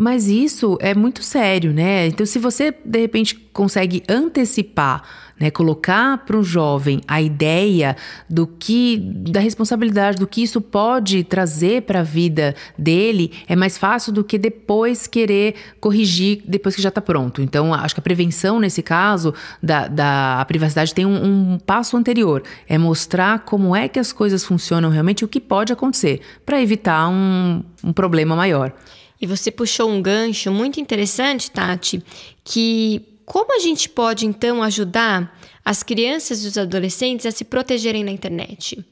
Mas 0.00 0.28
isso 0.28 0.78
é 0.80 0.94
muito 0.94 1.24
sério, 1.24 1.72
né? 1.72 2.06
Então, 2.06 2.24
se 2.24 2.38
você 2.38 2.72
de 2.84 3.00
repente 3.00 3.34
consegue 3.52 4.00
antecipar, 4.08 5.02
né, 5.40 5.50
colocar 5.50 6.18
para 6.18 6.36
um 6.36 6.42
jovem 6.44 7.00
a 7.08 7.20
ideia 7.20 7.96
do 8.30 8.46
que, 8.46 8.96
da 8.96 9.40
responsabilidade, 9.40 10.16
do 10.16 10.26
que 10.28 10.40
isso 10.40 10.60
pode 10.60 11.24
trazer 11.24 11.82
para 11.82 11.98
a 11.98 12.02
vida 12.04 12.54
dele, 12.78 13.32
é 13.48 13.56
mais 13.56 13.76
fácil 13.76 14.12
do 14.12 14.22
que 14.22 14.38
depois 14.38 15.08
querer 15.08 15.56
corrigir 15.80 16.44
depois 16.46 16.76
que 16.76 16.82
já 16.82 16.90
está 16.90 17.00
pronto. 17.00 17.42
Então, 17.42 17.74
acho 17.74 17.92
que 17.92 18.00
a 18.00 18.02
prevenção 18.02 18.60
nesse 18.60 18.82
caso 18.82 19.34
da, 19.60 19.88
da 19.88 20.44
privacidade 20.46 20.94
tem 20.94 21.04
um, 21.04 21.54
um 21.54 21.58
passo 21.58 21.96
anterior, 21.96 22.44
é 22.68 22.78
mostrar 22.78 23.40
como 23.40 23.74
é 23.74 23.88
que 23.88 23.98
as 23.98 24.12
coisas 24.12 24.44
funcionam 24.44 24.90
realmente, 24.90 25.24
o 25.24 25.28
que 25.28 25.40
pode 25.40 25.72
acontecer, 25.72 26.20
para 26.46 26.62
evitar 26.62 27.08
um, 27.08 27.64
um 27.82 27.92
problema 27.92 28.36
maior. 28.36 28.72
E 29.20 29.26
você 29.26 29.50
puxou 29.50 29.90
um 29.90 30.00
gancho 30.00 30.50
muito 30.52 30.80
interessante, 30.80 31.50
Tati, 31.50 32.02
que 32.44 33.02
como 33.24 33.54
a 33.54 33.58
gente 33.58 33.88
pode 33.88 34.24
então 34.24 34.62
ajudar 34.62 35.38
as 35.64 35.82
crianças 35.82 36.44
e 36.44 36.48
os 36.48 36.56
adolescentes 36.56 37.26
a 37.26 37.30
se 37.30 37.44
protegerem 37.44 38.02
na 38.02 38.10
internet? 38.10 38.82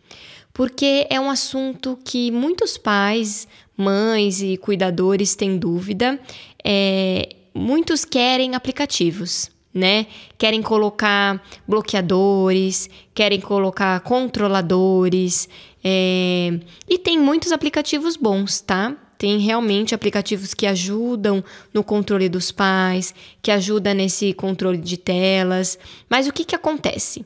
Porque 0.53 1.07
é 1.09 1.21
um 1.21 1.31
assunto 1.31 1.99
que 2.05 2.31
muitos 2.31 2.77
pais, 2.77 3.49
mães 3.77 4.43
e 4.43 4.57
cuidadores 4.57 5.35
têm 5.35 5.57
dúvida. 5.57 6.19
É, 6.65 7.29
muitos 7.55 8.05
querem 8.05 8.55
aplicativos, 8.55 9.51
né? 9.73 10.07
Querem 10.37 10.61
colocar 10.61 11.43
bloqueadores, 11.67 12.91
querem 13.15 13.41
colocar 13.41 14.01
controladores, 14.01 15.49
é, 15.83 16.59
e 16.89 16.99
tem 16.99 17.19
muitos 17.19 17.53
aplicativos 17.53 18.17
bons, 18.17 18.61
tá? 18.61 18.97
Tem 19.19 19.39
realmente 19.39 19.95
aplicativos 19.95 20.53
que 20.53 20.67
ajudam 20.67 21.43
no 21.73 21.83
controle 21.83 22.29
dos 22.29 22.51
pais, 22.51 23.15
que 23.41 23.51
ajudam 23.51 23.95
nesse 23.95 24.33
controle 24.35 24.79
de 24.79 24.97
telas. 24.97 25.79
Mas 26.09 26.27
o 26.27 26.33
que, 26.33 26.45
que 26.45 26.55
acontece? 26.55 27.25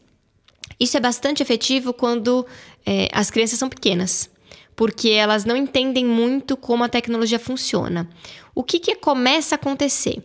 Isso 0.78 0.96
é 0.96 1.00
bastante 1.00 1.42
efetivo 1.42 1.92
quando 1.92 2.46
é, 2.86 3.08
as 3.12 3.30
crianças 3.30 3.58
são 3.58 3.68
pequenas, 3.68 4.30
porque 4.74 5.10
elas 5.10 5.44
não 5.44 5.56
entendem 5.56 6.06
muito 6.06 6.56
como 6.56 6.84
a 6.84 6.88
tecnologia 6.88 7.38
funciona. 7.38 8.08
O 8.54 8.62
que, 8.62 8.78
que 8.78 8.94
começa 8.94 9.54
a 9.54 9.56
acontecer? 9.56 10.22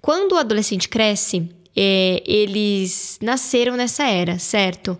Quando 0.00 0.32
o 0.32 0.38
adolescente 0.38 0.88
cresce, 0.88 1.48
é, 1.76 2.22
eles 2.24 3.18
nasceram 3.20 3.76
nessa 3.76 4.04
era, 4.04 4.38
certo? 4.38 4.98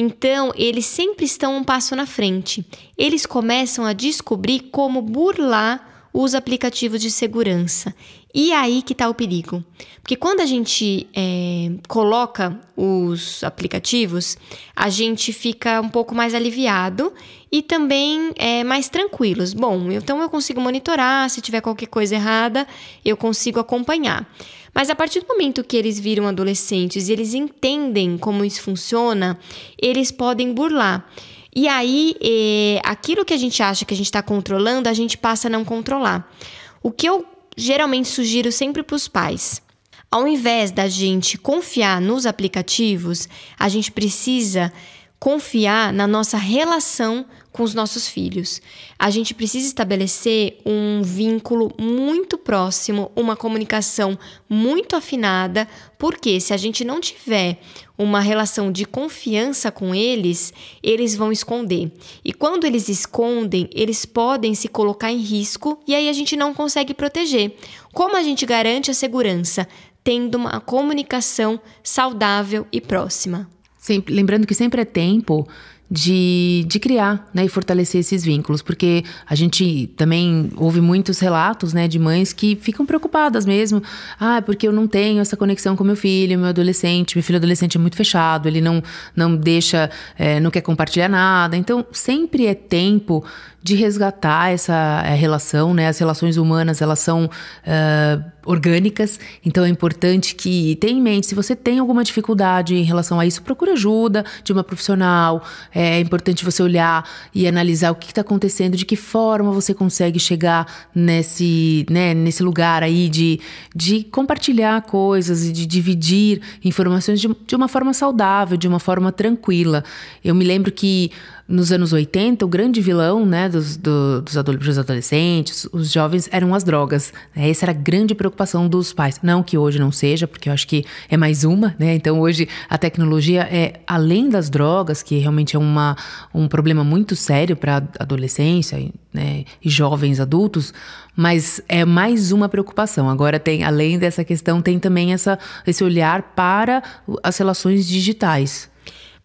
Então, 0.00 0.52
eles 0.54 0.86
sempre 0.86 1.24
estão 1.24 1.56
um 1.56 1.64
passo 1.64 1.96
na 1.96 2.06
frente. 2.06 2.64
Eles 2.96 3.26
começam 3.26 3.84
a 3.84 3.92
descobrir 3.92 4.60
como 4.70 5.02
burlar 5.02 5.97
os 6.12 6.34
aplicativos 6.34 7.00
de 7.00 7.10
segurança. 7.10 7.94
E 8.34 8.52
aí 8.52 8.82
que 8.82 8.92
está 8.92 9.08
o 9.08 9.14
perigo. 9.14 9.64
Porque 10.02 10.14
quando 10.14 10.40
a 10.40 10.46
gente 10.46 11.06
é, 11.14 11.70
coloca 11.88 12.58
os 12.76 13.42
aplicativos, 13.42 14.36
a 14.76 14.88
gente 14.90 15.32
fica 15.32 15.80
um 15.80 15.88
pouco 15.88 16.14
mais 16.14 16.34
aliviado 16.34 17.12
e 17.50 17.62
também 17.62 18.32
é, 18.36 18.62
mais 18.64 18.88
tranquilos. 18.88 19.54
Bom, 19.54 19.90
então 19.90 20.20
eu 20.20 20.28
consigo 20.28 20.60
monitorar, 20.60 21.28
se 21.30 21.40
tiver 21.40 21.60
qualquer 21.60 21.86
coisa 21.86 22.14
errada, 22.14 22.66
eu 23.04 23.16
consigo 23.16 23.58
acompanhar. 23.58 24.30
Mas 24.74 24.90
a 24.90 24.94
partir 24.94 25.20
do 25.20 25.26
momento 25.26 25.64
que 25.64 25.76
eles 25.76 25.98
viram 25.98 26.28
adolescentes 26.28 27.08
e 27.08 27.12
eles 27.12 27.34
entendem 27.34 28.16
como 28.18 28.44
isso 28.44 28.62
funciona, 28.62 29.38
eles 29.80 30.12
podem 30.12 30.52
burlar. 30.52 31.10
E 31.58 31.66
aí, 31.66 32.14
é, 32.22 32.80
aquilo 32.84 33.24
que 33.24 33.34
a 33.34 33.36
gente 33.36 33.60
acha 33.64 33.84
que 33.84 33.92
a 33.92 33.96
gente 33.96 34.06
está 34.06 34.22
controlando, 34.22 34.88
a 34.88 34.94
gente 34.94 35.18
passa 35.18 35.48
a 35.48 35.50
não 35.50 35.64
controlar. 35.64 36.32
O 36.80 36.92
que 36.92 37.08
eu 37.08 37.26
geralmente 37.56 38.06
sugiro 38.06 38.52
sempre 38.52 38.84
para 38.84 38.94
os 38.94 39.08
pais. 39.08 39.60
Ao 40.08 40.28
invés 40.28 40.70
da 40.70 40.86
gente 40.86 41.36
confiar 41.36 42.00
nos 42.00 42.26
aplicativos, 42.26 43.28
a 43.58 43.68
gente 43.68 43.90
precisa 43.90 44.72
confiar 45.18 45.92
na 45.92 46.06
nossa 46.06 46.36
relação 46.36 47.26
com 47.58 47.64
os 47.64 47.74
nossos 47.74 48.06
filhos. 48.06 48.62
A 48.96 49.10
gente 49.10 49.34
precisa 49.34 49.66
estabelecer 49.66 50.58
um 50.64 51.02
vínculo 51.02 51.72
muito 51.76 52.38
próximo, 52.38 53.10
uma 53.16 53.34
comunicação 53.34 54.16
muito 54.48 54.94
afinada, 54.94 55.66
porque 55.98 56.38
se 56.38 56.54
a 56.54 56.56
gente 56.56 56.84
não 56.84 57.00
tiver 57.00 57.58
uma 57.98 58.20
relação 58.20 58.70
de 58.70 58.84
confiança 58.84 59.72
com 59.72 59.92
eles, 59.92 60.54
eles 60.80 61.16
vão 61.16 61.32
esconder. 61.32 61.90
E 62.24 62.32
quando 62.32 62.64
eles 62.64 62.88
escondem, 62.88 63.68
eles 63.74 64.04
podem 64.04 64.54
se 64.54 64.68
colocar 64.68 65.10
em 65.10 65.18
risco 65.18 65.80
e 65.84 65.96
aí 65.96 66.08
a 66.08 66.12
gente 66.12 66.36
não 66.36 66.54
consegue 66.54 66.94
proteger. 66.94 67.56
Como 67.92 68.16
a 68.16 68.22
gente 68.22 68.46
garante 68.46 68.88
a 68.88 68.94
segurança? 68.94 69.66
Tendo 70.04 70.36
uma 70.36 70.60
comunicação 70.60 71.60
saudável 71.82 72.68
e 72.70 72.80
próxima. 72.80 73.50
Sempre, 73.80 74.14
lembrando 74.14 74.46
que 74.46 74.54
sempre 74.54 74.82
é 74.82 74.84
tempo 74.84 75.44
de, 75.90 76.64
de 76.68 76.78
criar 76.78 77.28
né, 77.32 77.44
e 77.44 77.48
fortalecer 77.48 78.00
esses 78.00 78.22
vínculos, 78.22 78.60
porque 78.60 79.04
a 79.26 79.34
gente 79.34 79.86
também 79.96 80.50
ouve 80.56 80.80
muitos 80.80 81.18
relatos 81.18 81.72
né, 81.72 81.88
de 81.88 81.98
mães 81.98 82.32
que 82.32 82.56
ficam 82.56 82.84
preocupadas 82.84 83.46
mesmo. 83.46 83.82
Ah, 84.20 84.42
porque 84.42 84.68
eu 84.68 84.72
não 84.72 84.86
tenho 84.86 85.20
essa 85.20 85.36
conexão 85.36 85.74
com 85.76 85.84
meu 85.84 85.96
filho, 85.96 86.38
meu 86.38 86.48
adolescente. 86.48 87.16
Meu 87.16 87.22
filho 87.22 87.38
adolescente 87.38 87.76
é 87.76 87.80
muito 87.80 87.96
fechado, 87.96 88.46
ele 88.46 88.60
não, 88.60 88.82
não 89.16 89.34
deixa, 89.34 89.90
é, 90.18 90.38
não 90.40 90.50
quer 90.50 90.60
compartilhar 90.60 91.08
nada. 91.08 91.56
Então, 91.56 91.86
sempre 91.92 92.46
é 92.46 92.54
tempo 92.54 93.24
de 93.62 93.74
resgatar 93.74 94.50
essa 94.50 95.02
eh, 95.04 95.14
relação, 95.14 95.74
né? 95.74 95.88
As 95.88 95.98
relações 95.98 96.36
humanas, 96.36 96.80
elas 96.80 97.00
são 97.00 97.26
uh, 97.26 98.24
orgânicas, 98.48 99.20
então 99.44 99.62
é 99.62 99.68
importante 99.68 100.34
que 100.34 100.74
tenha 100.76 100.98
em 100.98 101.02
mente, 101.02 101.26
se 101.26 101.34
você 101.34 101.54
tem 101.54 101.78
alguma 101.78 102.02
dificuldade 102.02 102.74
em 102.74 102.82
relação 102.82 103.20
a 103.20 103.26
isso, 103.26 103.42
procure 103.42 103.72
ajuda 103.72 104.24
de 104.42 104.52
uma 104.54 104.64
profissional, 104.64 105.44
é 105.74 106.00
importante 106.00 106.46
você 106.46 106.62
olhar 106.62 107.06
e 107.34 107.46
analisar 107.46 107.90
o 107.90 107.94
que 107.94 108.06
está 108.06 108.22
acontecendo, 108.22 108.74
de 108.74 108.86
que 108.86 108.96
forma 108.96 109.52
você 109.52 109.74
consegue 109.74 110.18
chegar 110.18 110.66
nesse, 110.94 111.84
né, 111.90 112.14
nesse 112.14 112.42
lugar 112.42 112.82
aí 112.82 113.10
de, 113.10 113.38
de 113.76 114.02
compartilhar 114.04 114.80
coisas 114.82 115.44
e 115.44 115.52
de 115.52 115.66
dividir 115.66 116.40
informações 116.64 117.20
de, 117.20 117.28
de 117.46 117.54
uma 117.54 117.68
forma 117.68 117.92
saudável, 117.92 118.56
de 118.56 118.66
uma 118.66 118.80
forma 118.80 119.12
tranquila. 119.12 119.84
Eu 120.24 120.34
me 120.34 120.44
lembro 120.44 120.72
que 120.72 121.10
nos 121.48 121.72
anos 121.72 121.94
80, 121.94 122.44
o 122.44 122.48
grande 122.48 122.78
vilão 122.82 123.24
né, 123.24 123.48
dos, 123.48 123.78
do, 123.78 124.20
dos 124.20 124.36
adolescentes, 124.36 125.66
os 125.72 125.90
jovens, 125.90 126.28
eram 126.30 126.54
as 126.54 126.62
drogas. 126.62 127.10
Né? 127.34 127.48
Essa 127.48 127.64
era 127.64 127.72
a 127.72 127.74
grande 127.74 128.14
preocupação 128.14 128.68
dos 128.68 128.92
pais. 128.92 129.18
Não 129.22 129.42
que 129.42 129.56
hoje 129.56 129.78
não 129.78 129.90
seja, 129.90 130.28
porque 130.28 130.50
eu 130.50 130.52
acho 130.52 130.68
que 130.68 130.84
é 131.08 131.16
mais 131.16 131.44
uma, 131.44 131.74
né? 131.78 131.94
Então 131.94 132.20
hoje 132.20 132.46
a 132.68 132.76
tecnologia 132.76 133.48
é, 133.50 133.80
além 133.86 134.28
das 134.28 134.50
drogas, 134.50 135.02
que 135.02 135.16
realmente 135.16 135.56
é 135.56 135.58
uma, 135.58 135.96
um 136.34 136.46
problema 136.46 136.84
muito 136.84 137.16
sério 137.16 137.56
para 137.56 137.78
a 137.78 138.02
adolescência 138.02 138.92
né, 139.10 139.44
e 139.64 139.70
jovens 139.70 140.20
adultos, 140.20 140.74
mas 141.16 141.62
é 141.66 141.82
mais 141.82 142.30
uma 142.30 142.48
preocupação. 142.48 143.08
Agora 143.08 143.40
tem, 143.40 143.64
além 143.64 143.98
dessa 143.98 144.22
questão, 144.22 144.60
tem 144.60 144.78
também 144.78 145.14
essa, 145.14 145.38
esse 145.66 145.82
olhar 145.82 146.34
para 146.34 146.82
as 147.22 147.38
relações 147.38 147.88
digitais. 147.88 148.68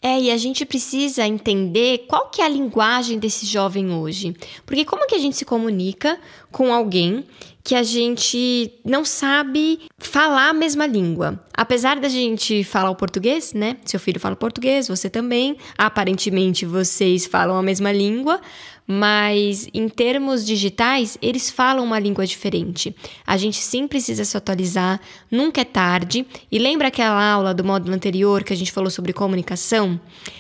É, 0.06 0.20
e 0.20 0.30
a 0.30 0.36
gente 0.36 0.66
precisa 0.66 1.26
entender 1.26 2.00
qual 2.10 2.30
que 2.30 2.42
é 2.42 2.46
a 2.46 2.50
linguagem 2.50 3.18
desse 3.18 3.46
jovem 3.46 3.90
hoje. 3.90 4.36
Porque 4.66 4.84
como 4.84 5.08
que 5.08 5.16
a 5.16 5.18
gente 5.18 5.38
se 5.38 5.46
comunica 5.46 6.20
com 6.52 6.74
alguém 6.74 7.24
que 7.64 7.74
a 7.74 7.84
gente 7.84 8.74
não 8.84 9.06
sabe 9.06 9.80
falar 9.98 10.50
a 10.50 10.54
mesma 10.54 10.86
língua? 10.86 11.42
Apesar 11.56 12.02
da 12.02 12.10
gente 12.10 12.66
falar 12.66 12.90
o 12.90 12.96
português, 12.98 13.54
né? 13.54 13.78
Seu 13.86 13.98
filho 13.98 14.20
fala 14.20 14.36
português, 14.36 14.90
você 14.90 15.10
também. 15.10 15.56
Aparentemente 15.78 16.66
vocês 16.66 17.26
falam 17.26 17.56
a 17.56 17.64
mesma 17.64 17.90
língua, 17.94 18.42
mas 18.88 19.68
em 19.74 19.88
termos 19.88 20.46
digitais, 20.46 21.18
eles 21.22 21.50
falam 21.50 21.86
uma 21.86 22.00
língua 22.00 22.26
diferente. 22.26 22.96
A 23.26 23.38
gente 23.38 23.58
sim 23.58 23.88
precisa 23.88 24.26
se 24.26 24.36
atualizar, 24.36 25.00
nunca 25.32 25.62
é 25.62 25.66
tarde. 25.66 26.26
E 26.52 26.60
lembra 26.60 26.90
aquela 26.90 27.24
aula 27.24 27.54
do 27.54 27.64
módulo 27.64 27.96
anterior 27.96 28.44
que 28.44 28.54
a 28.54 28.58
gente 28.58 28.72
falou 28.72 28.90
sobre 28.90 29.14
comunicação? 29.14 30.00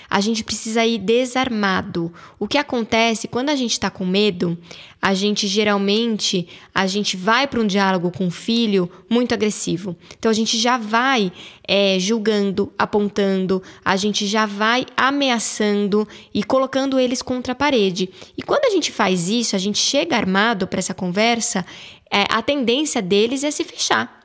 A 0.09 0.19
gente 0.19 0.43
precisa 0.43 0.85
ir 0.85 0.99
desarmado. 0.99 2.13
O 2.37 2.47
que 2.47 2.57
acontece 2.57 3.27
quando 3.27 3.49
a 3.49 3.55
gente 3.55 3.71
está 3.71 3.89
com 3.89 4.05
medo? 4.05 4.57
A 5.05 5.13
gente 5.13 5.47
geralmente 5.47 6.47
a 6.73 6.87
gente 6.87 7.17
vai 7.17 7.45
para 7.45 7.59
um 7.59 7.67
diálogo 7.67 8.09
com 8.09 8.27
o 8.27 8.31
filho 8.31 8.89
muito 9.09 9.33
agressivo. 9.33 9.97
Então 10.17 10.31
a 10.31 10.33
gente 10.33 10.57
já 10.57 10.77
vai 10.77 11.29
é, 11.67 11.99
julgando, 11.99 12.71
apontando, 12.79 13.61
a 13.83 13.97
gente 13.97 14.25
já 14.25 14.45
vai 14.45 14.85
ameaçando 14.95 16.07
e 16.33 16.41
colocando 16.41 16.97
eles 16.97 17.21
contra 17.21 17.51
a 17.51 17.55
parede. 17.55 18.09
E 18.37 18.41
quando 18.41 18.63
a 18.63 18.69
gente 18.69 18.93
faz 18.93 19.27
isso, 19.27 19.57
a 19.57 19.59
gente 19.59 19.77
chega 19.77 20.15
armado 20.15 20.67
para 20.67 20.79
essa 20.79 20.93
conversa, 20.93 21.65
é, 22.09 22.23
a 22.29 22.41
tendência 22.41 23.01
deles 23.01 23.43
é 23.43 23.51
se 23.51 23.65
fechar. 23.65 24.22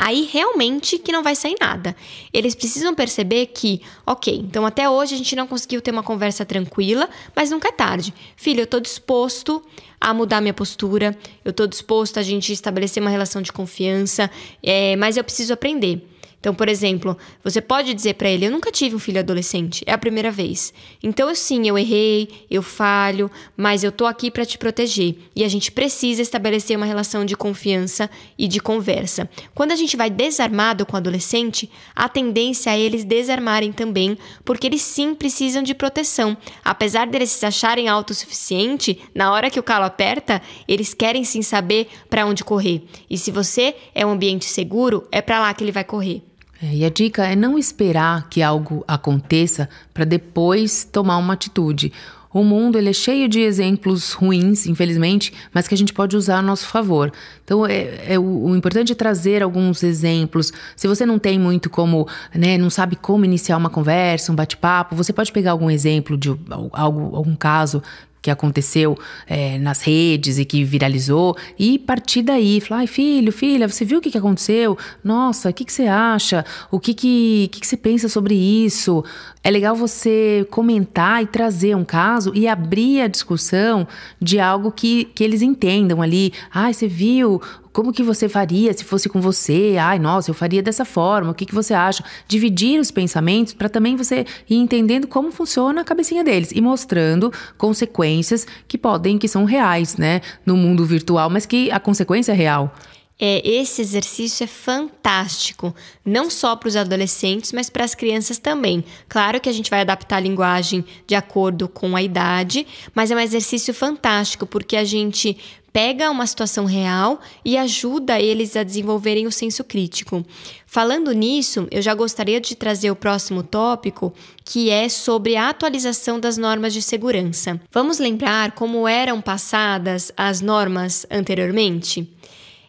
Aí 0.00 0.28
realmente 0.32 0.96
que 0.96 1.10
não 1.10 1.24
vai 1.24 1.34
sair 1.34 1.56
nada. 1.60 1.96
Eles 2.32 2.54
precisam 2.54 2.94
perceber 2.94 3.46
que, 3.46 3.82
ok, 4.06 4.32
então 4.32 4.64
até 4.64 4.88
hoje 4.88 5.16
a 5.16 5.18
gente 5.18 5.34
não 5.34 5.44
conseguiu 5.44 5.82
ter 5.82 5.90
uma 5.90 6.04
conversa 6.04 6.44
tranquila, 6.44 7.08
mas 7.34 7.50
nunca 7.50 7.68
é 7.68 7.72
tarde. 7.72 8.14
Filho, 8.36 8.60
eu 8.60 8.66
tô 8.66 8.78
disposto 8.78 9.60
a 10.00 10.14
mudar 10.14 10.40
minha 10.40 10.54
postura, 10.54 11.18
eu 11.44 11.52
tô 11.52 11.66
disposto 11.66 12.18
a 12.20 12.22
gente 12.22 12.52
estabelecer 12.52 13.02
uma 13.02 13.10
relação 13.10 13.42
de 13.42 13.52
confiança, 13.52 14.30
é, 14.62 14.94
mas 14.94 15.16
eu 15.16 15.24
preciso 15.24 15.52
aprender. 15.52 16.00
Então, 16.40 16.54
por 16.54 16.68
exemplo, 16.68 17.18
você 17.42 17.60
pode 17.60 17.92
dizer 17.92 18.14
para 18.14 18.28
ele: 18.28 18.46
Eu 18.46 18.50
nunca 18.50 18.70
tive 18.70 18.94
um 18.94 18.98
filho 19.00 19.18
adolescente, 19.18 19.82
é 19.86 19.92
a 19.92 19.98
primeira 19.98 20.30
vez. 20.30 20.72
Então, 21.02 21.34
sim, 21.34 21.66
eu 21.66 21.76
errei, 21.76 22.28
eu 22.48 22.62
falho, 22.62 23.30
mas 23.56 23.82
eu 23.82 23.90
tô 23.90 24.06
aqui 24.06 24.30
para 24.30 24.46
te 24.46 24.56
proteger. 24.56 25.16
E 25.34 25.42
a 25.42 25.48
gente 25.48 25.72
precisa 25.72 26.22
estabelecer 26.22 26.76
uma 26.76 26.86
relação 26.86 27.24
de 27.24 27.36
confiança 27.36 28.08
e 28.38 28.46
de 28.46 28.60
conversa. 28.60 29.28
Quando 29.52 29.72
a 29.72 29.76
gente 29.76 29.96
vai 29.96 30.10
desarmado 30.10 30.86
com 30.86 30.94
o 30.94 30.96
adolescente, 30.96 31.68
a 31.94 32.08
tendência 32.08 32.70
é 32.70 32.80
eles 32.80 33.04
desarmarem 33.04 33.72
também, 33.72 34.16
porque 34.44 34.66
eles 34.66 34.82
sim 34.82 35.16
precisam 35.16 35.62
de 35.62 35.74
proteção. 35.74 36.36
Apesar 36.64 37.08
deles 37.08 37.30
se 37.30 37.44
acharem 37.44 37.88
autossuficiente, 37.88 39.00
na 39.12 39.32
hora 39.32 39.50
que 39.50 39.58
o 39.58 39.62
calo 39.62 39.86
aperta, 39.86 40.40
eles 40.68 40.94
querem 40.94 41.24
sim 41.24 41.42
saber 41.42 41.88
para 42.08 42.26
onde 42.26 42.44
correr. 42.44 42.84
E 43.10 43.18
se 43.18 43.32
você 43.32 43.74
é 43.92 44.06
um 44.06 44.10
ambiente 44.10 44.44
seguro, 44.44 45.06
é 45.10 45.20
para 45.20 45.40
lá 45.40 45.52
que 45.52 45.64
ele 45.64 45.72
vai 45.72 45.84
correr. 45.84 46.22
É, 46.62 46.74
e 46.74 46.84
a 46.84 46.90
dica 46.90 47.24
é 47.24 47.36
não 47.36 47.56
esperar 47.58 48.28
que 48.28 48.42
algo 48.42 48.84
aconteça 48.86 49.68
para 49.94 50.04
depois 50.04 50.84
tomar 50.84 51.16
uma 51.18 51.34
atitude. 51.34 51.92
O 52.32 52.44
mundo 52.44 52.76
ele 52.76 52.90
é 52.90 52.92
cheio 52.92 53.26
de 53.26 53.40
exemplos 53.40 54.12
ruins, 54.12 54.66
infelizmente, 54.66 55.32
mas 55.52 55.66
que 55.66 55.74
a 55.74 55.78
gente 55.78 55.94
pode 55.94 56.14
usar 56.14 56.38
a 56.38 56.42
nosso 56.42 56.66
favor. 56.66 57.10
Então, 57.42 57.66
é, 57.66 58.12
é 58.14 58.18
o, 58.18 58.22
o, 58.22 58.56
importante 58.56 58.92
é 58.92 58.94
trazer 58.94 59.42
alguns 59.42 59.82
exemplos. 59.82 60.52
Se 60.76 60.86
você 60.86 61.06
não 61.06 61.18
tem 61.18 61.38
muito 61.38 61.70
como, 61.70 62.06
né, 62.34 62.58
não 62.58 62.68
sabe 62.68 62.96
como 62.96 63.24
iniciar 63.24 63.56
uma 63.56 63.70
conversa, 63.70 64.30
um 64.30 64.34
bate-papo, 64.34 64.94
você 64.94 65.12
pode 65.12 65.32
pegar 65.32 65.52
algum 65.52 65.70
exemplo 65.70 66.18
de 66.18 66.28
algo, 66.72 67.16
algum 67.16 67.34
caso 67.34 67.82
que 68.20 68.30
aconteceu 68.30 68.98
é, 69.26 69.58
nas 69.58 69.80
redes 69.80 70.38
e 70.38 70.44
que 70.44 70.64
viralizou 70.64 71.36
e 71.58 71.78
partir 71.78 72.22
daí, 72.22 72.60
falar, 72.60 72.80
ai 72.80 72.86
filho, 72.86 73.32
filha, 73.32 73.68
você 73.68 73.84
viu 73.84 73.98
o 73.98 74.00
que, 74.00 74.10
que 74.10 74.18
aconteceu? 74.18 74.76
Nossa, 75.02 75.50
o 75.50 75.52
que, 75.52 75.64
que 75.64 75.72
você 75.72 75.86
acha? 75.86 76.44
O 76.70 76.80
que, 76.80 76.94
que, 76.94 77.48
que, 77.52 77.60
que 77.60 77.66
você 77.66 77.76
pensa 77.76 78.08
sobre 78.08 78.34
isso? 78.34 79.04
É 79.42 79.50
legal 79.50 79.74
você 79.74 80.46
comentar 80.50 81.22
e 81.22 81.26
trazer 81.26 81.74
um 81.76 81.84
caso 81.84 82.32
e 82.34 82.46
abrir 82.46 83.02
a 83.02 83.08
discussão 83.08 83.86
de 84.20 84.38
algo 84.38 84.72
que, 84.72 85.04
que 85.04 85.24
eles 85.24 85.42
entendam 85.42 86.02
ali. 86.02 86.32
Ai, 86.52 86.74
você 86.74 86.86
viu 86.86 87.40
como 87.78 87.92
que 87.92 88.02
você 88.02 88.28
faria 88.28 88.72
se 88.72 88.82
fosse 88.82 89.08
com 89.08 89.20
você? 89.20 89.76
Ai, 89.80 90.00
nossa, 90.00 90.28
eu 90.28 90.34
faria 90.34 90.60
dessa 90.60 90.84
forma. 90.84 91.30
O 91.30 91.34
que, 91.34 91.46
que 91.46 91.54
você 91.54 91.72
acha? 91.72 92.02
Dividir 92.26 92.80
os 92.80 92.90
pensamentos 92.90 93.54
para 93.54 93.68
também 93.68 93.94
você 93.94 94.26
ir 94.50 94.56
entendendo 94.56 95.06
como 95.06 95.30
funciona 95.30 95.82
a 95.82 95.84
cabecinha 95.84 96.24
deles 96.24 96.50
e 96.52 96.60
mostrando 96.60 97.32
consequências 97.56 98.48
que 98.66 98.76
podem, 98.76 99.16
que 99.16 99.28
são 99.28 99.44
reais, 99.44 99.96
né, 99.96 100.22
no 100.44 100.56
mundo 100.56 100.84
virtual, 100.84 101.30
mas 101.30 101.46
que 101.46 101.70
a 101.70 101.78
consequência 101.78 102.32
é 102.32 102.34
real. 102.34 102.74
É, 103.20 103.42
esse 103.44 103.82
exercício 103.82 104.44
é 104.44 104.46
fantástico, 104.46 105.74
não 106.04 106.30
só 106.30 106.54
para 106.54 106.68
os 106.68 106.76
adolescentes, 106.76 107.52
mas 107.52 107.68
para 107.68 107.84
as 107.84 107.94
crianças 107.94 108.38
também. 108.38 108.84
Claro 109.08 109.40
que 109.40 109.48
a 109.48 109.52
gente 109.52 109.70
vai 109.70 109.80
adaptar 109.80 110.18
a 110.18 110.20
linguagem 110.20 110.84
de 111.04 111.16
acordo 111.16 111.68
com 111.68 111.96
a 111.96 112.02
idade, 112.02 112.64
mas 112.94 113.10
é 113.10 113.16
um 113.16 113.20
exercício 113.20 113.74
fantástico 113.74 114.46
porque 114.46 114.76
a 114.76 114.84
gente 114.84 115.36
pega 115.72 116.10
uma 116.10 116.26
situação 116.26 116.64
real 116.64 117.20
e 117.44 117.56
ajuda 117.56 118.20
eles 118.20 118.56
a 118.56 118.62
desenvolverem 118.62 119.26
o 119.26 119.32
senso 119.32 119.62
crítico. 119.62 120.24
Falando 120.66 121.12
nisso, 121.12 121.66
eu 121.70 121.82
já 121.82 121.94
gostaria 121.94 122.40
de 122.40 122.54
trazer 122.54 122.90
o 122.90 122.96
próximo 122.96 123.42
tópico, 123.42 124.12
que 124.44 124.70
é 124.70 124.88
sobre 124.88 125.36
a 125.36 125.48
atualização 125.48 126.18
das 126.18 126.36
normas 126.36 126.72
de 126.72 126.82
segurança. 126.82 127.60
Vamos 127.70 127.98
lembrar 127.98 128.52
como 128.52 128.86
eram 128.88 129.20
passadas 129.20 130.12
as 130.16 130.40
normas 130.40 131.06
anteriormente? 131.10 132.08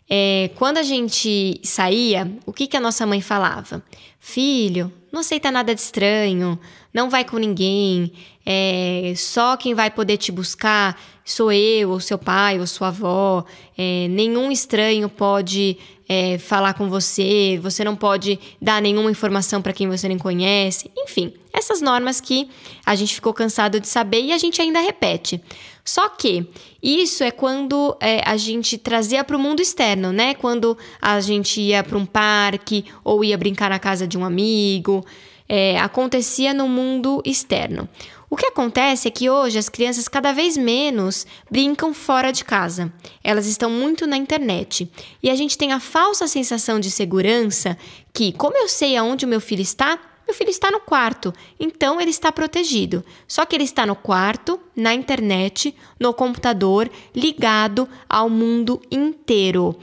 É, 0.09 0.49
quando 0.55 0.77
a 0.77 0.83
gente 0.83 1.59
saía, 1.63 2.31
o 2.45 2.51
que, 2.51 2.67
que 2.67 2.75
a 2.75 2.81
nossa 2.81 3.05
mãe 3.05 3.21
falava? 3.21 3.83
Filho, 4.19 4.91
não 5.11 5.21
aceita 5.21 5.51
nada 5.51 5.73
de 5.75 5.81
estranho, 5.81 6.59
não 6.93 7.09
vai 7.09 7.23
com 7.23 7.37
ninguém, 7.37 8.11
é, 8.45 9.13
só 9.15 9.55
quem 9.55 9.75
vai 9.75 9.91
poder 9.91 10.17
te 10.17 10.31
buscar 10.31 10.99
sou 11.29 11.51
eu, 11.51 11.91
ou 11.91 11.99
seu 11.99 12.17
pai, 12.17 12.59
ou 12.59 12.65
sua 12.65 12.87
avó, 12.87 13.45
é, 13.77 14.07
nenhum 14.09 14.51
estranho 14.51 15.07
pode 15.07 15.77
é, 16.07 16.39
falar 16.39 16.73
com 16.73 16.89
você, 16.89 17.59
você 17.61 17.83
não 17.83 17.95
pode 17.95 18.39
dar 18.59 18.81
nenhuma 18.81 19.11
informação 19.11 19.61
para 19.61 19.71
quem 19.71 19.87
você 19.87 20.07
nem 20.07 20.17
conhece, 20.17 20.89
enfim, 20.97 21.31
essas 21.53 21.81
normas 21.81 22.19
que 22.19 22.49
a 22.83 22.95
gente 22.95 23.13
ficou 23.13 23.31
cansado 23.31 23.79
de 23.79 23.87
saber 23.87 24.21
e 24.21 24.31
a 24.31 24.39
gente 24.39 24.59
ainda 24.59 24.79
repete. 24.79 25.39
Só 25.83 26.09
que 26.09 26.47
isso 26.81 27.23
é 27.23 27.31
quando 27.31 27.97
é, 27.99 28.21
a 28.25 28.37
gente 28.37 28.77
trazia 28.77 29.23
para 29.23 29.35
o 29.35 29.39
mundo 29.39 29.61
externo, 29.61 30.11
né? 30.11 30.33
Quando 30.33 30.77
a 31.01 31.19
gente 31.19 31.59
ia 31.61 31.83
para 31.83 31.97
um 31.97 32.05
parque 32.05 32.85
ou 33.03 33.23
ia 33.23 33.37
brincar 33.37 33.69
na 33.69 33.79
casa 33.79 34.07
de 34.07 34.17
um 34.17 34.23
amigo, 34.23 35.05
é, 35.47 35.79
acontecia 35.79 36.53
no 36.53 36.67
mundo 36.67 37.21
externo. 37.25 37.89
O 38.29 38.35
que 38.35 38.45
acontece 38.45 39.07
é 39.07 39.11
que 39.11 39.27
hoje 39.27 39.57
as 39.57 39.69
crianças 39.69 40.07
cada 40.07 40.31
vez 40.31 40.55
menos 40.55 41.25
brincam 41.49 41.91
fora 41.95 42.31
de 42.31 42.45
casa. 42.45 42.93
Elas 43.23 43.47
estão 43.47 43.71
muito 43.71 44.05
na 44.05 44.15
internet. 44.15 44.89
E 45.23 45.31
a 45.31 45.35
gente 45.35 45.57
tem 45.57 45.73
a 45.73 45.79
falsa 45.79 46.27
sensação 46.27 46.79
de 46.79 46.91
segurança 46.91 47.75
que, 48.13 48.31
como 48.33 48.55
eu 48.55 48.69
sei 48.69 48.95
aonde 48.95 49.25
o 49.25 49.27
meu 49.27 49.41
filho 49.41 49.63
está, 49.63 49.97
meu 50.29 50.35
filho 50.35 50.51
está 50.51 50.69
no 50.69 50.79
quarto, 50.79 51.33
então 51.59 51.99
ele 51.99 52.11
está 52.11 52.31
protegido. 52.31 53.03
Só 53.27 53.47
que 53.47 53.55
ele 53.55 53.63
está 53.63 53.83
no 53.83 53.95
quarto, 53.95 54.59
na 54.75 54.93
internet, 54.93 55.75
no 55.99 56.13
computador, 56.13 56.87
ligado 57.15 57.89
ao 58.07 58.29
mundo 58.29 58.79
inteiro. 58.91 59.75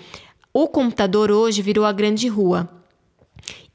O 0.52 0.68
computador 0.68 1.32
hoje 1.32 1.62
virou 1.62 1.84
a 1.84 1.90
grande 1.90 2.28
rua. 2.28 2.75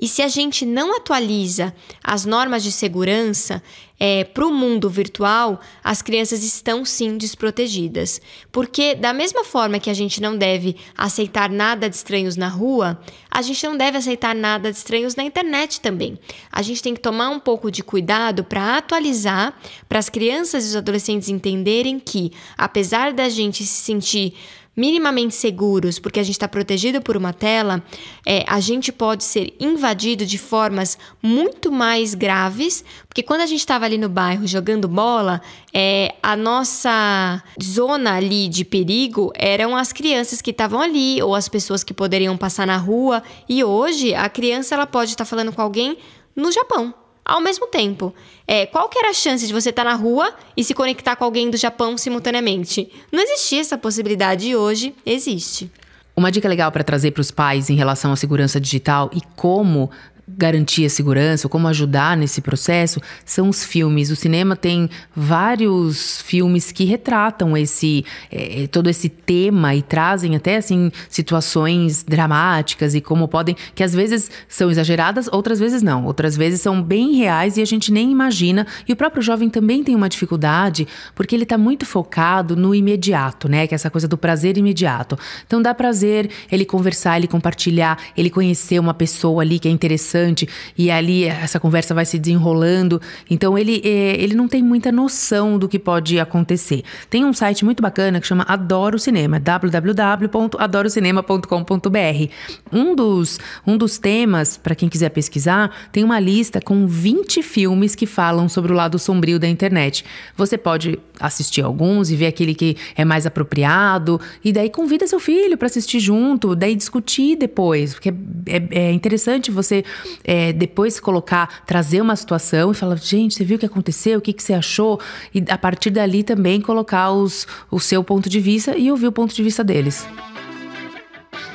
E 0.02 0.08
se 0.08 0.24
a 0.24 0.28
gente 0.28 0.66
não 0.66 0.98
atualiza 0.98 1.74
as 2.04 2.26
normas 2.26 2.64
de 2.64 2.72
segurança 2.72 3.62
é, 4.00 4.24
para 4.24 4.48
o 4.48 4.52
mundo 4.52 4.90
virtual, 4.90 5.62
as 5.84 6.02
crianças 6.02 6.44
estão 6.44 6.84
sim 6.84 7.18
desprotegidas. 7.18 8.20
Porque, 8.52 8.96
da 8.96 9.14
mesma 9.14 9.44
forma 9.44 9.80
que 9.80 9.92
a 9.92 9.94
gente 9.94 10.20
não 10.20 10.36
deve 10.36 10.76
aceitar 10.98 11.52
nada 11.52 11.88
de 11.88 11.96
estranhos 11.96 12.36
na 12.36 12.48
rua, 12.48 13.00
a 13.30 13.44
gente 13.44 13.64
não 13.64 13.78
deve 13.78 14.00
aceitar 14.00 14.34
nada 14.34 14.72
de 14.72 14.78
estranhos 14.78 15.16
na 15.16 15.24
internet 15.24 15.80
também. 15.80 16.18
A 16.52 16.64
gente 16.64 16.82
tem 16.82 16.96
que 16.96 17.00
tomar 17.00 17.30
um 17.30 17.40
pouco 17.40 17.70
de 17.70 17.84
cuidado 17.84 18.44
para 18.44 18.78
atualizar, 18.78 19.54
para 19.88 20.00
as 20.00 20.10
crianças 20.10 20.66
e 20.66 20.70
os 20.70 20.76
adolescentes 20.76 21.30
entenderem 21.30 22.00
que, 22.00 22.32
apesar 22.58 23.14
da 23.14 23.30
gente 23.30 23.64
se 23.64 23.84
sentir 23.84 24.34
minimamente 24.76 25.36
seguros, 25.36 26.00
porque 26.00 26.20
a 26.20 26.24
gente 26.24 26.36
está 26.36 26.48
protegido 26.48 27.02
por 27.02 27.18
uma 27.18 27.34
tela, 27.34 27.84
é, 28.26 28.46
a 28.48 28.60
gente 28.60 28.92
pode 28.92 29.24
ser 29.24 29.54
invadido 29.60 30.26
de 30.26 30.38
formas 30.38 30.98
muito 31.22 31.72
mais 31.72 32.14
graves, 32.14 32.84
porque 33.08 33.22
quando 33.22 33.42
a 33.42 33.46
gente 33.46 33.60
estava 33.60 33.86
ali 33.86 33.98
no 33.98 34.08
bairro 34.08 34.48
jogando 34.48 34.88
bola, 34.88 35.42
é, 35.74 36.16
a 36.24 36.36
nossa 36.36 37.44
zona 37.62 38.16
ali 38.16 38.48
de 38.48 38.64
perigo 38.64 39.32
eram 39.36 39.76
as 39.76 39.92
crianças 39.92 40.42
que 40.42 40.52
estavam 40.52 40.80
ali 40.80 41.22
ou 41.22 41.36
as 41.36 41.50
pessoas 41.50 41.84
que 41.84 41.94
poderiam 41.94 42.38
passar 42.38 42.66
na 42.66 42.78
rua. 42.78 43.22
E 43.48 43.64
hoje 43.64 44.14
a 44.14 44.30
criança 44.30 44.76
ela 44.76 44.88
pode 44.88 45.12
estar 45.12 45.26
tá 45.26 45.30
falando 45.30 45.52
com 45.52 45.62
alguém 45.62 45.98
no 46.36 46.52
Japão 46.52 47.01
ao 47.26 47.42
mesmo 47.42 47.68
tempo. 47.68 48.14
É, 48.48 48.66
qual 48.66 48.90
que 48.90 49.00
era 49.00 49.10
a 49.10 49.14
chance 49.14 49.46
de 49.46 49.54
você 49.54 49.70
estar 49.70 49.84
tá 49.84 49.90
na 49.90 49.96
rua 49.96 50.34
e 50.56 50.64
se 50.64 50.74
conectar 50.74 51.16
com 51.16 51.24
alguém 51.24 51.50
do 51.50 51.58
Japão 51.58 51.98
simultaneamente? 51.98 52.92
Não 53.12 53.22
existia 53.22 53.62
essa 53.62 53.78
possibilidade 53.78 54.50
e 54.50 54.56
hoje 54.56 54.94
existe. 55.06 55.72
Uma 56.16 56.32
dica 56.32 56.48
legal 56.48 56.72
para 56.72 56.84
trazer 56.84 57.12
para 57.12 57.22
os 57.22 57.32
pais 57.32 57.70
em 57.70 57.76
relação 57.76 58.12
à 58.12 58.16
segurança 58.16 58.60
digital 58.60 59.10
e 59.14 59.22
como 59.36 59.90
garantir 60.38 60.86
a 60.86 60.90
segurança, 60.90 61.50
como 61.50 61.68
ajudar 61.68 62.16
nesse 62.18 62.42
processo, 62.42 63.02
são 63.26 63.50
os 63.50 63.64
filmes. 63.64 64.10
O 64.10 64.16
cinema 64.16 64.56
tem 64.56 64.90
vários 65.16 66.22
filmes 66.22 66.72
que 66.72 66.86
retratam 66.86 67.56
esse 67.58 68.06
é, 68.32 68.68
todo 68.68 68.90
esse 68.90 69.10
tema 69.10 69.76
e 69.76 69.82
trazem 69.82 70.36
até 70.36 70.58
assim 70.58 70.92
situações 71.10 72.04
dramáticas 72.04 72.96
e 72.96 73.02
como 73.02 73.28
podem 73.28 73.56
que 73.76 73.84
às 73.84 73.94
vezes 73.94 74.30
são 74.48 74.70
exageradas, 74.72 75.28
outras 75.32 75.60
vezes 75.60 75.82
não, 75.82 76.06
outras 76.06 76.36
vezes 76.38 76.62
são 76.62 76.82
bem 76.82 77.16
reais 77.16 77.58
e 77.58 77.62
a 77.62 77.66
gente 77.66 77.92
nem 77.92 78.12
imagina. 78.12 78.66
E 78.88 78.94
o 78.94 78.96
próprio 78.96 79.22
jovem 79.22 79.50
também 79.50 79.84
tem 79.84 79.96
uma 79.96 80.10
dificuldade 80.10 80.88
porque 81.16 81.36
ele 81.36 81.44
está 81.44 81.58
muito 81.58 81.86
focado 81.86 82.56
no 82.56 82.74
imediato, 82.74 83.50
né? 83.50 83.68
Que 83.68 83.74
é 83.74 83.76
essa 83.76 83.90
coisa 83.90 84.08
do 84.08 84.18
prazer 84.18 84.58
imediato. 84.58 85.18
Então 85.46 85.62
dá 85.62 85.74
prazer 85.74 86.01
prazer 86.02 86.30
ele 86.52 86.66
conversar, 86.66 87.18
ele 87.18 87.28
compartilhar, 87.28 87.98
ele 88.18 88.30
conhecer 88.30 88.80
uma 88.80 88.94
pessoa 88.94 89.42
ali 89.44 89.60
que 89.60 89.68
é 89.68 89.72
interessante 89.72 90.48
e 90.78 90.90
ali 90.90 91.26
essa 91.26 91.60
conversa 91.60 91.94
vai 91.94 92.06
se 92.06 92.18
desenrolando. 92.18 93.02
Então 93.30 93.58
ele, 93.58 93.82
é, 93.84 94.16
ele 94.22 94.36
não 94.36 94.48
tem 94.48 94.64
muita 94.64 94.90
noção 94.92 95.58
do 95.58 95.70
que 95.70 95.78
pode 95.78 96.20
acontecer. 96.20 96.84
Tem 97.10 97.24
um 97.24 97.34
site 97.34 97.64
muito 97.64 97.82
bacana 97.82 98.20
que 98.20 98.28
chama 98.28 98.44
Adoro 98.48 98.98
Cinema, 98.98 99.40
www.adorocinema.com.br. 99.40 102.32
Um 102.72 102.96
dos, 102.96 103.40
um 103.66 103.78
dos 103.78 103.98
temas, 104.00 104.58
para 104.58 104.76
quem 104.76 104.90
quiser 104.90 105.10
pesquisar, 105.10 105.90
tem 105.92 106.04
uma 106.04 106.20
lista 106.20 106.60
com 106.60 106.88
20 106.88 107.44
filmes 107.44 107.94
que 107.96 108.08
falam 108.08 108.50
sobre 108.50 108.72
o 108.72 108.76
lado 108.76 108.98
sombrio 108.98 109.38
da 109.40 109.48
internet. 109.48 110.04
Você 110.36 110.58
pode 110.58 110.98
assistir 111.20 111.62
alguns 111.62 112.10
e 112.10 112.16
ver 112.16 112.28
aquele 112.28 112.56
que 112.56 112.78
é 112.96 113.04
mais 113.06 113.28
apropriado, 113.28 114.20
e 114.44 114.52
daí 114.52 114.70
convida 114.70 115.06
seu 115.06 115.20
filho 115.20 115.58
para 115.58 115.68
assistir 115.92 116.00
junto, 116.00 116.56
daí 116.56 116.76
discutir 116.76 117.36
depois, 117.36 117.94
porque 117.94 118.10
é, 118.48 118.88
é, 118.88 118.92
interessante 118.92 119.52
você 119.52 119.84
é, 120.24 120.54
depois 120.54 121.00
colocar, 121.00 121.64
trazer 121.66 122.02
uma 122.02 122.16
situação 122.16 122.72
e 122.72 122.76
falar, 122.76 122.98
gente, 122.98 123.36
você 123.36 123.44
viu 123.44 123.58
o 123.58 123.60
que 123.60 123.66
aconteceu, 123.66 124.20
o 124.20 124.22
que, 124.22 124.34
que 124.34 124.44
você 124.44 124.54
achou? 124.54 125.00
E 125.34 125.44
a 125.50 125.58
partir 125.58 125.90
dali 125.90 126.24
também 126.24 126.62
colocar 126.62 127.12
os, 127.12 127.48
o 127.70 127.80
seu 127.80 128.04
ponto 128.04 128.30
de 128.30 128.40
vista 128.40 128.78
e 128.78 128.90
ouvir 128.90 129.08
o 129.08 129.12
ponto 129.12 129.34
de 129.34 129.44
vista 129.44 129.64
deles. 129.64 130.08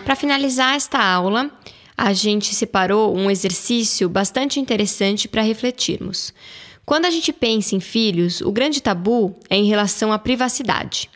Para 0.05 0.15
finalizar 0.15 0.77
esta 0.77 1.03
aula, 1.03 1.51
a 1.97 2.13
gente 2.13 2.55
separou 2.55 3.17
um 3.17 3.31
exercício 3.31 4.09
bastante 4.09 4.61
interessante 4.61 5.27
para 5.27 5.43
refletirmos. 5.43 6.33
Quando 6.85 7.07
a 7.07 7.11
gente 7.11 7.33
pensa 7.33 7.75
em 7.75 7.81
filhos, 7.81 8.41
o 8.41 8.53
grande 8.53 8.81
tabu 8.81 9.35
é 9.51 9.57
em 9.57 9.67
relação 9.67 10.13
à 10.13 10.19
privacidade. 10.19 11.11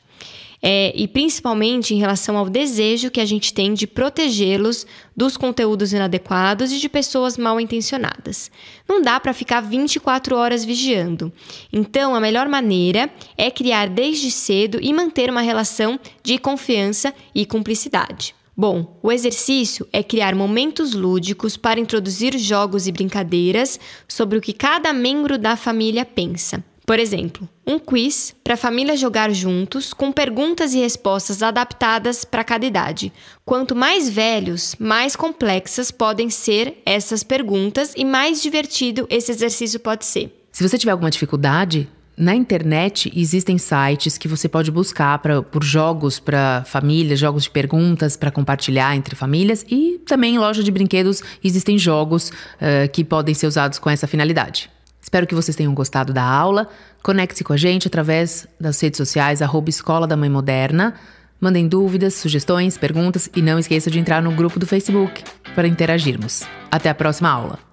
É, 0.63 0.93
e 0.95 1.09
principalmente 1.09 1.95
em 1.95 1.99
relação 1.99 2.37
ao 2.37 2.51
desejo 2.51 3.11
que 3.11 3.21
a 3.21 3.25
gente 3.25 3.55
tem 3.55 3.73
de 3.73 3.87
protegê-los 3.87 4.87
dos 5.17 5.37
conteúdos 5.37 5.93
inadequados 5.93 6.71
e 6.71 6.79
de 6.79 6.89
pessoas 6.89 7.39
mal 7.39 7.59
intencionadas. 7.59 8.51
Não 8.87 9.01
dá 9.01 9.19
para 9.19 9.33
ficar 9.33 9.61
24 9.63 10.37
horas 10.37 10.63
vigiando. 10.65 11.33
Então, 11.73 12.15
a 12.15 12.21
melhor 12.21 12.47
maneira 12.47 13.11
é 13.39 13.51
criar 13.51 13.89
desde 13.89 14.31
cedo 14.31 14.79
e 14.83 14.93
manter 14.93 15.31
uma 15.31 15.41
relação 15.41 15.99
de 16.23 16.37
confiança 16.37 17.15
e 17.35 17.47
cumplicidade. 17.47 18.35
Bom, 18.55 18.99
o 19.03 19.11
exercício 19.11 19.89
é 19.91 20.03
criar 20.03 20.35
momentos 20.35 20.93
lúdicos 20.93 21.57
para 21.57 21.81
introduzir 21.81 22.37
jogos 22.37 22.87
e 22.87 22.93
brincadeiras 22.93 23.81
sobre 24.07 24.37
o 24.37 24.41
que 24.43 24.53
cada 24.53 24.93
membro 24.93 25.39
da 25.39 25.57
família 25.57 26.05
pensa. 26.05 26.63
Por 26.91 26.99
exemplo, 26.99 27.49
um 27.65 27.79
quiz 27.79 28.35
para 28.43 28.55
a 28.55 28.57
família 28.57 28.97
jogar 28.97 29.31
juntos 29.33 29.93
com 29.93 30.11
perguntas 30.11 30.75
e 30.75 30.81
respostas 30.81 31.41
adaptadas 31.41 32.25
para 32.25 32.43
cada 32.43 32.67
idade. 32.67 33.13
Quanto 33.45 33.77
mais 33.77 34.09
velhos, 34.09 34.75
mais 34.77 35.15
complexas 35.15 35.93
podem 35.93 36.29
ser 36.31 36.83
essas 36.85 37.23
perguntas 37.23 37.93
e 37.97 38.05
mais 38.05 38.43
divertido 38.43 39.07
esse 39.09 39.31
exercício 39.31 39.79
pode 39.79 40.05
ser. 40.05 40.45
Se 40.51 40.69
você 40.69 40.77
tiver 40.77 40.91
alguma 40.91 41.13
dificuldade, 41.13 41.89
na 42.17 42.35
internet 42.35 43.13
existem 43.15 43.57
sites 43.57 44.19
que 44.19 44.27
você 44.27 44.49
pode 44.49 44.73
buscar 44.73 45.17
pra, 45.21 45.43
por 45.43 45.63
jogos 45.63 46.19
para 46.19 46.65
famílias, 46.67 47.21
jogos 47.21 47.45
de 47.45 47.51
perguntas 47.51 48.17
para 48.17 48.33
compartilhar 48.33 48.97
entre 48.97 49.15
famílias 49.15 49.65
e 49.71 50.01
também 50.05 50.35
em 50.35 50.39
loja 50.41 50.65
de 50.65 50.73
brinquedos 50.73 51.23
existem 51.45 51.79
jogos 51.79 52.31
uh, 52.31 52.91
que 52.93 53.05
podem 53.05 53.33
ser 53.33 53.47
usados 53.47 53.79
com 53.79 53.89
essa 53.89 54.09
finalidade. 54.09 54.69
Espero 55.01 55.27
que 55.27 55.35
vocês 55.35 55.57
tenham 55.57 55.75
gostado 55.75 56.13
da 56.13 56.23
aula. 56.23 56.69
Conecte-se 57.03 57.43
com 57.43 57.53
a 57.53 57.57
gente 57.57 57.89
através 57.89 58.47
das 58.61 58.81
redes 58.81 58.99
sociais, 58.99 59.41
arroba 59.41 59.71
Escola 59.71 60.07
da 60.07 60.17
Mãe 60.17 60.29
Moderna. 60.29 60.95
Mandem 61.41 61.67
dúvidas, 61.67 62.15
sugestões, 62.15 62.77
perguntas 62.77 63.31
e 63.35 63.41
não 63.41 63.59
esqueça 63.59 63.91
de 63.91 63.99
entrar 63.99 64.23
no 64.23 64.33
grupo 64.33 64.59
do 64.59 64.67
Facebook 64.67 65.25
para 65.55 65.67
interagirmos. 65.67 66.43
Até 66.71 66.91
a 66.91 66.95
próxima 66.95 67.31
aula! 67.31 67.70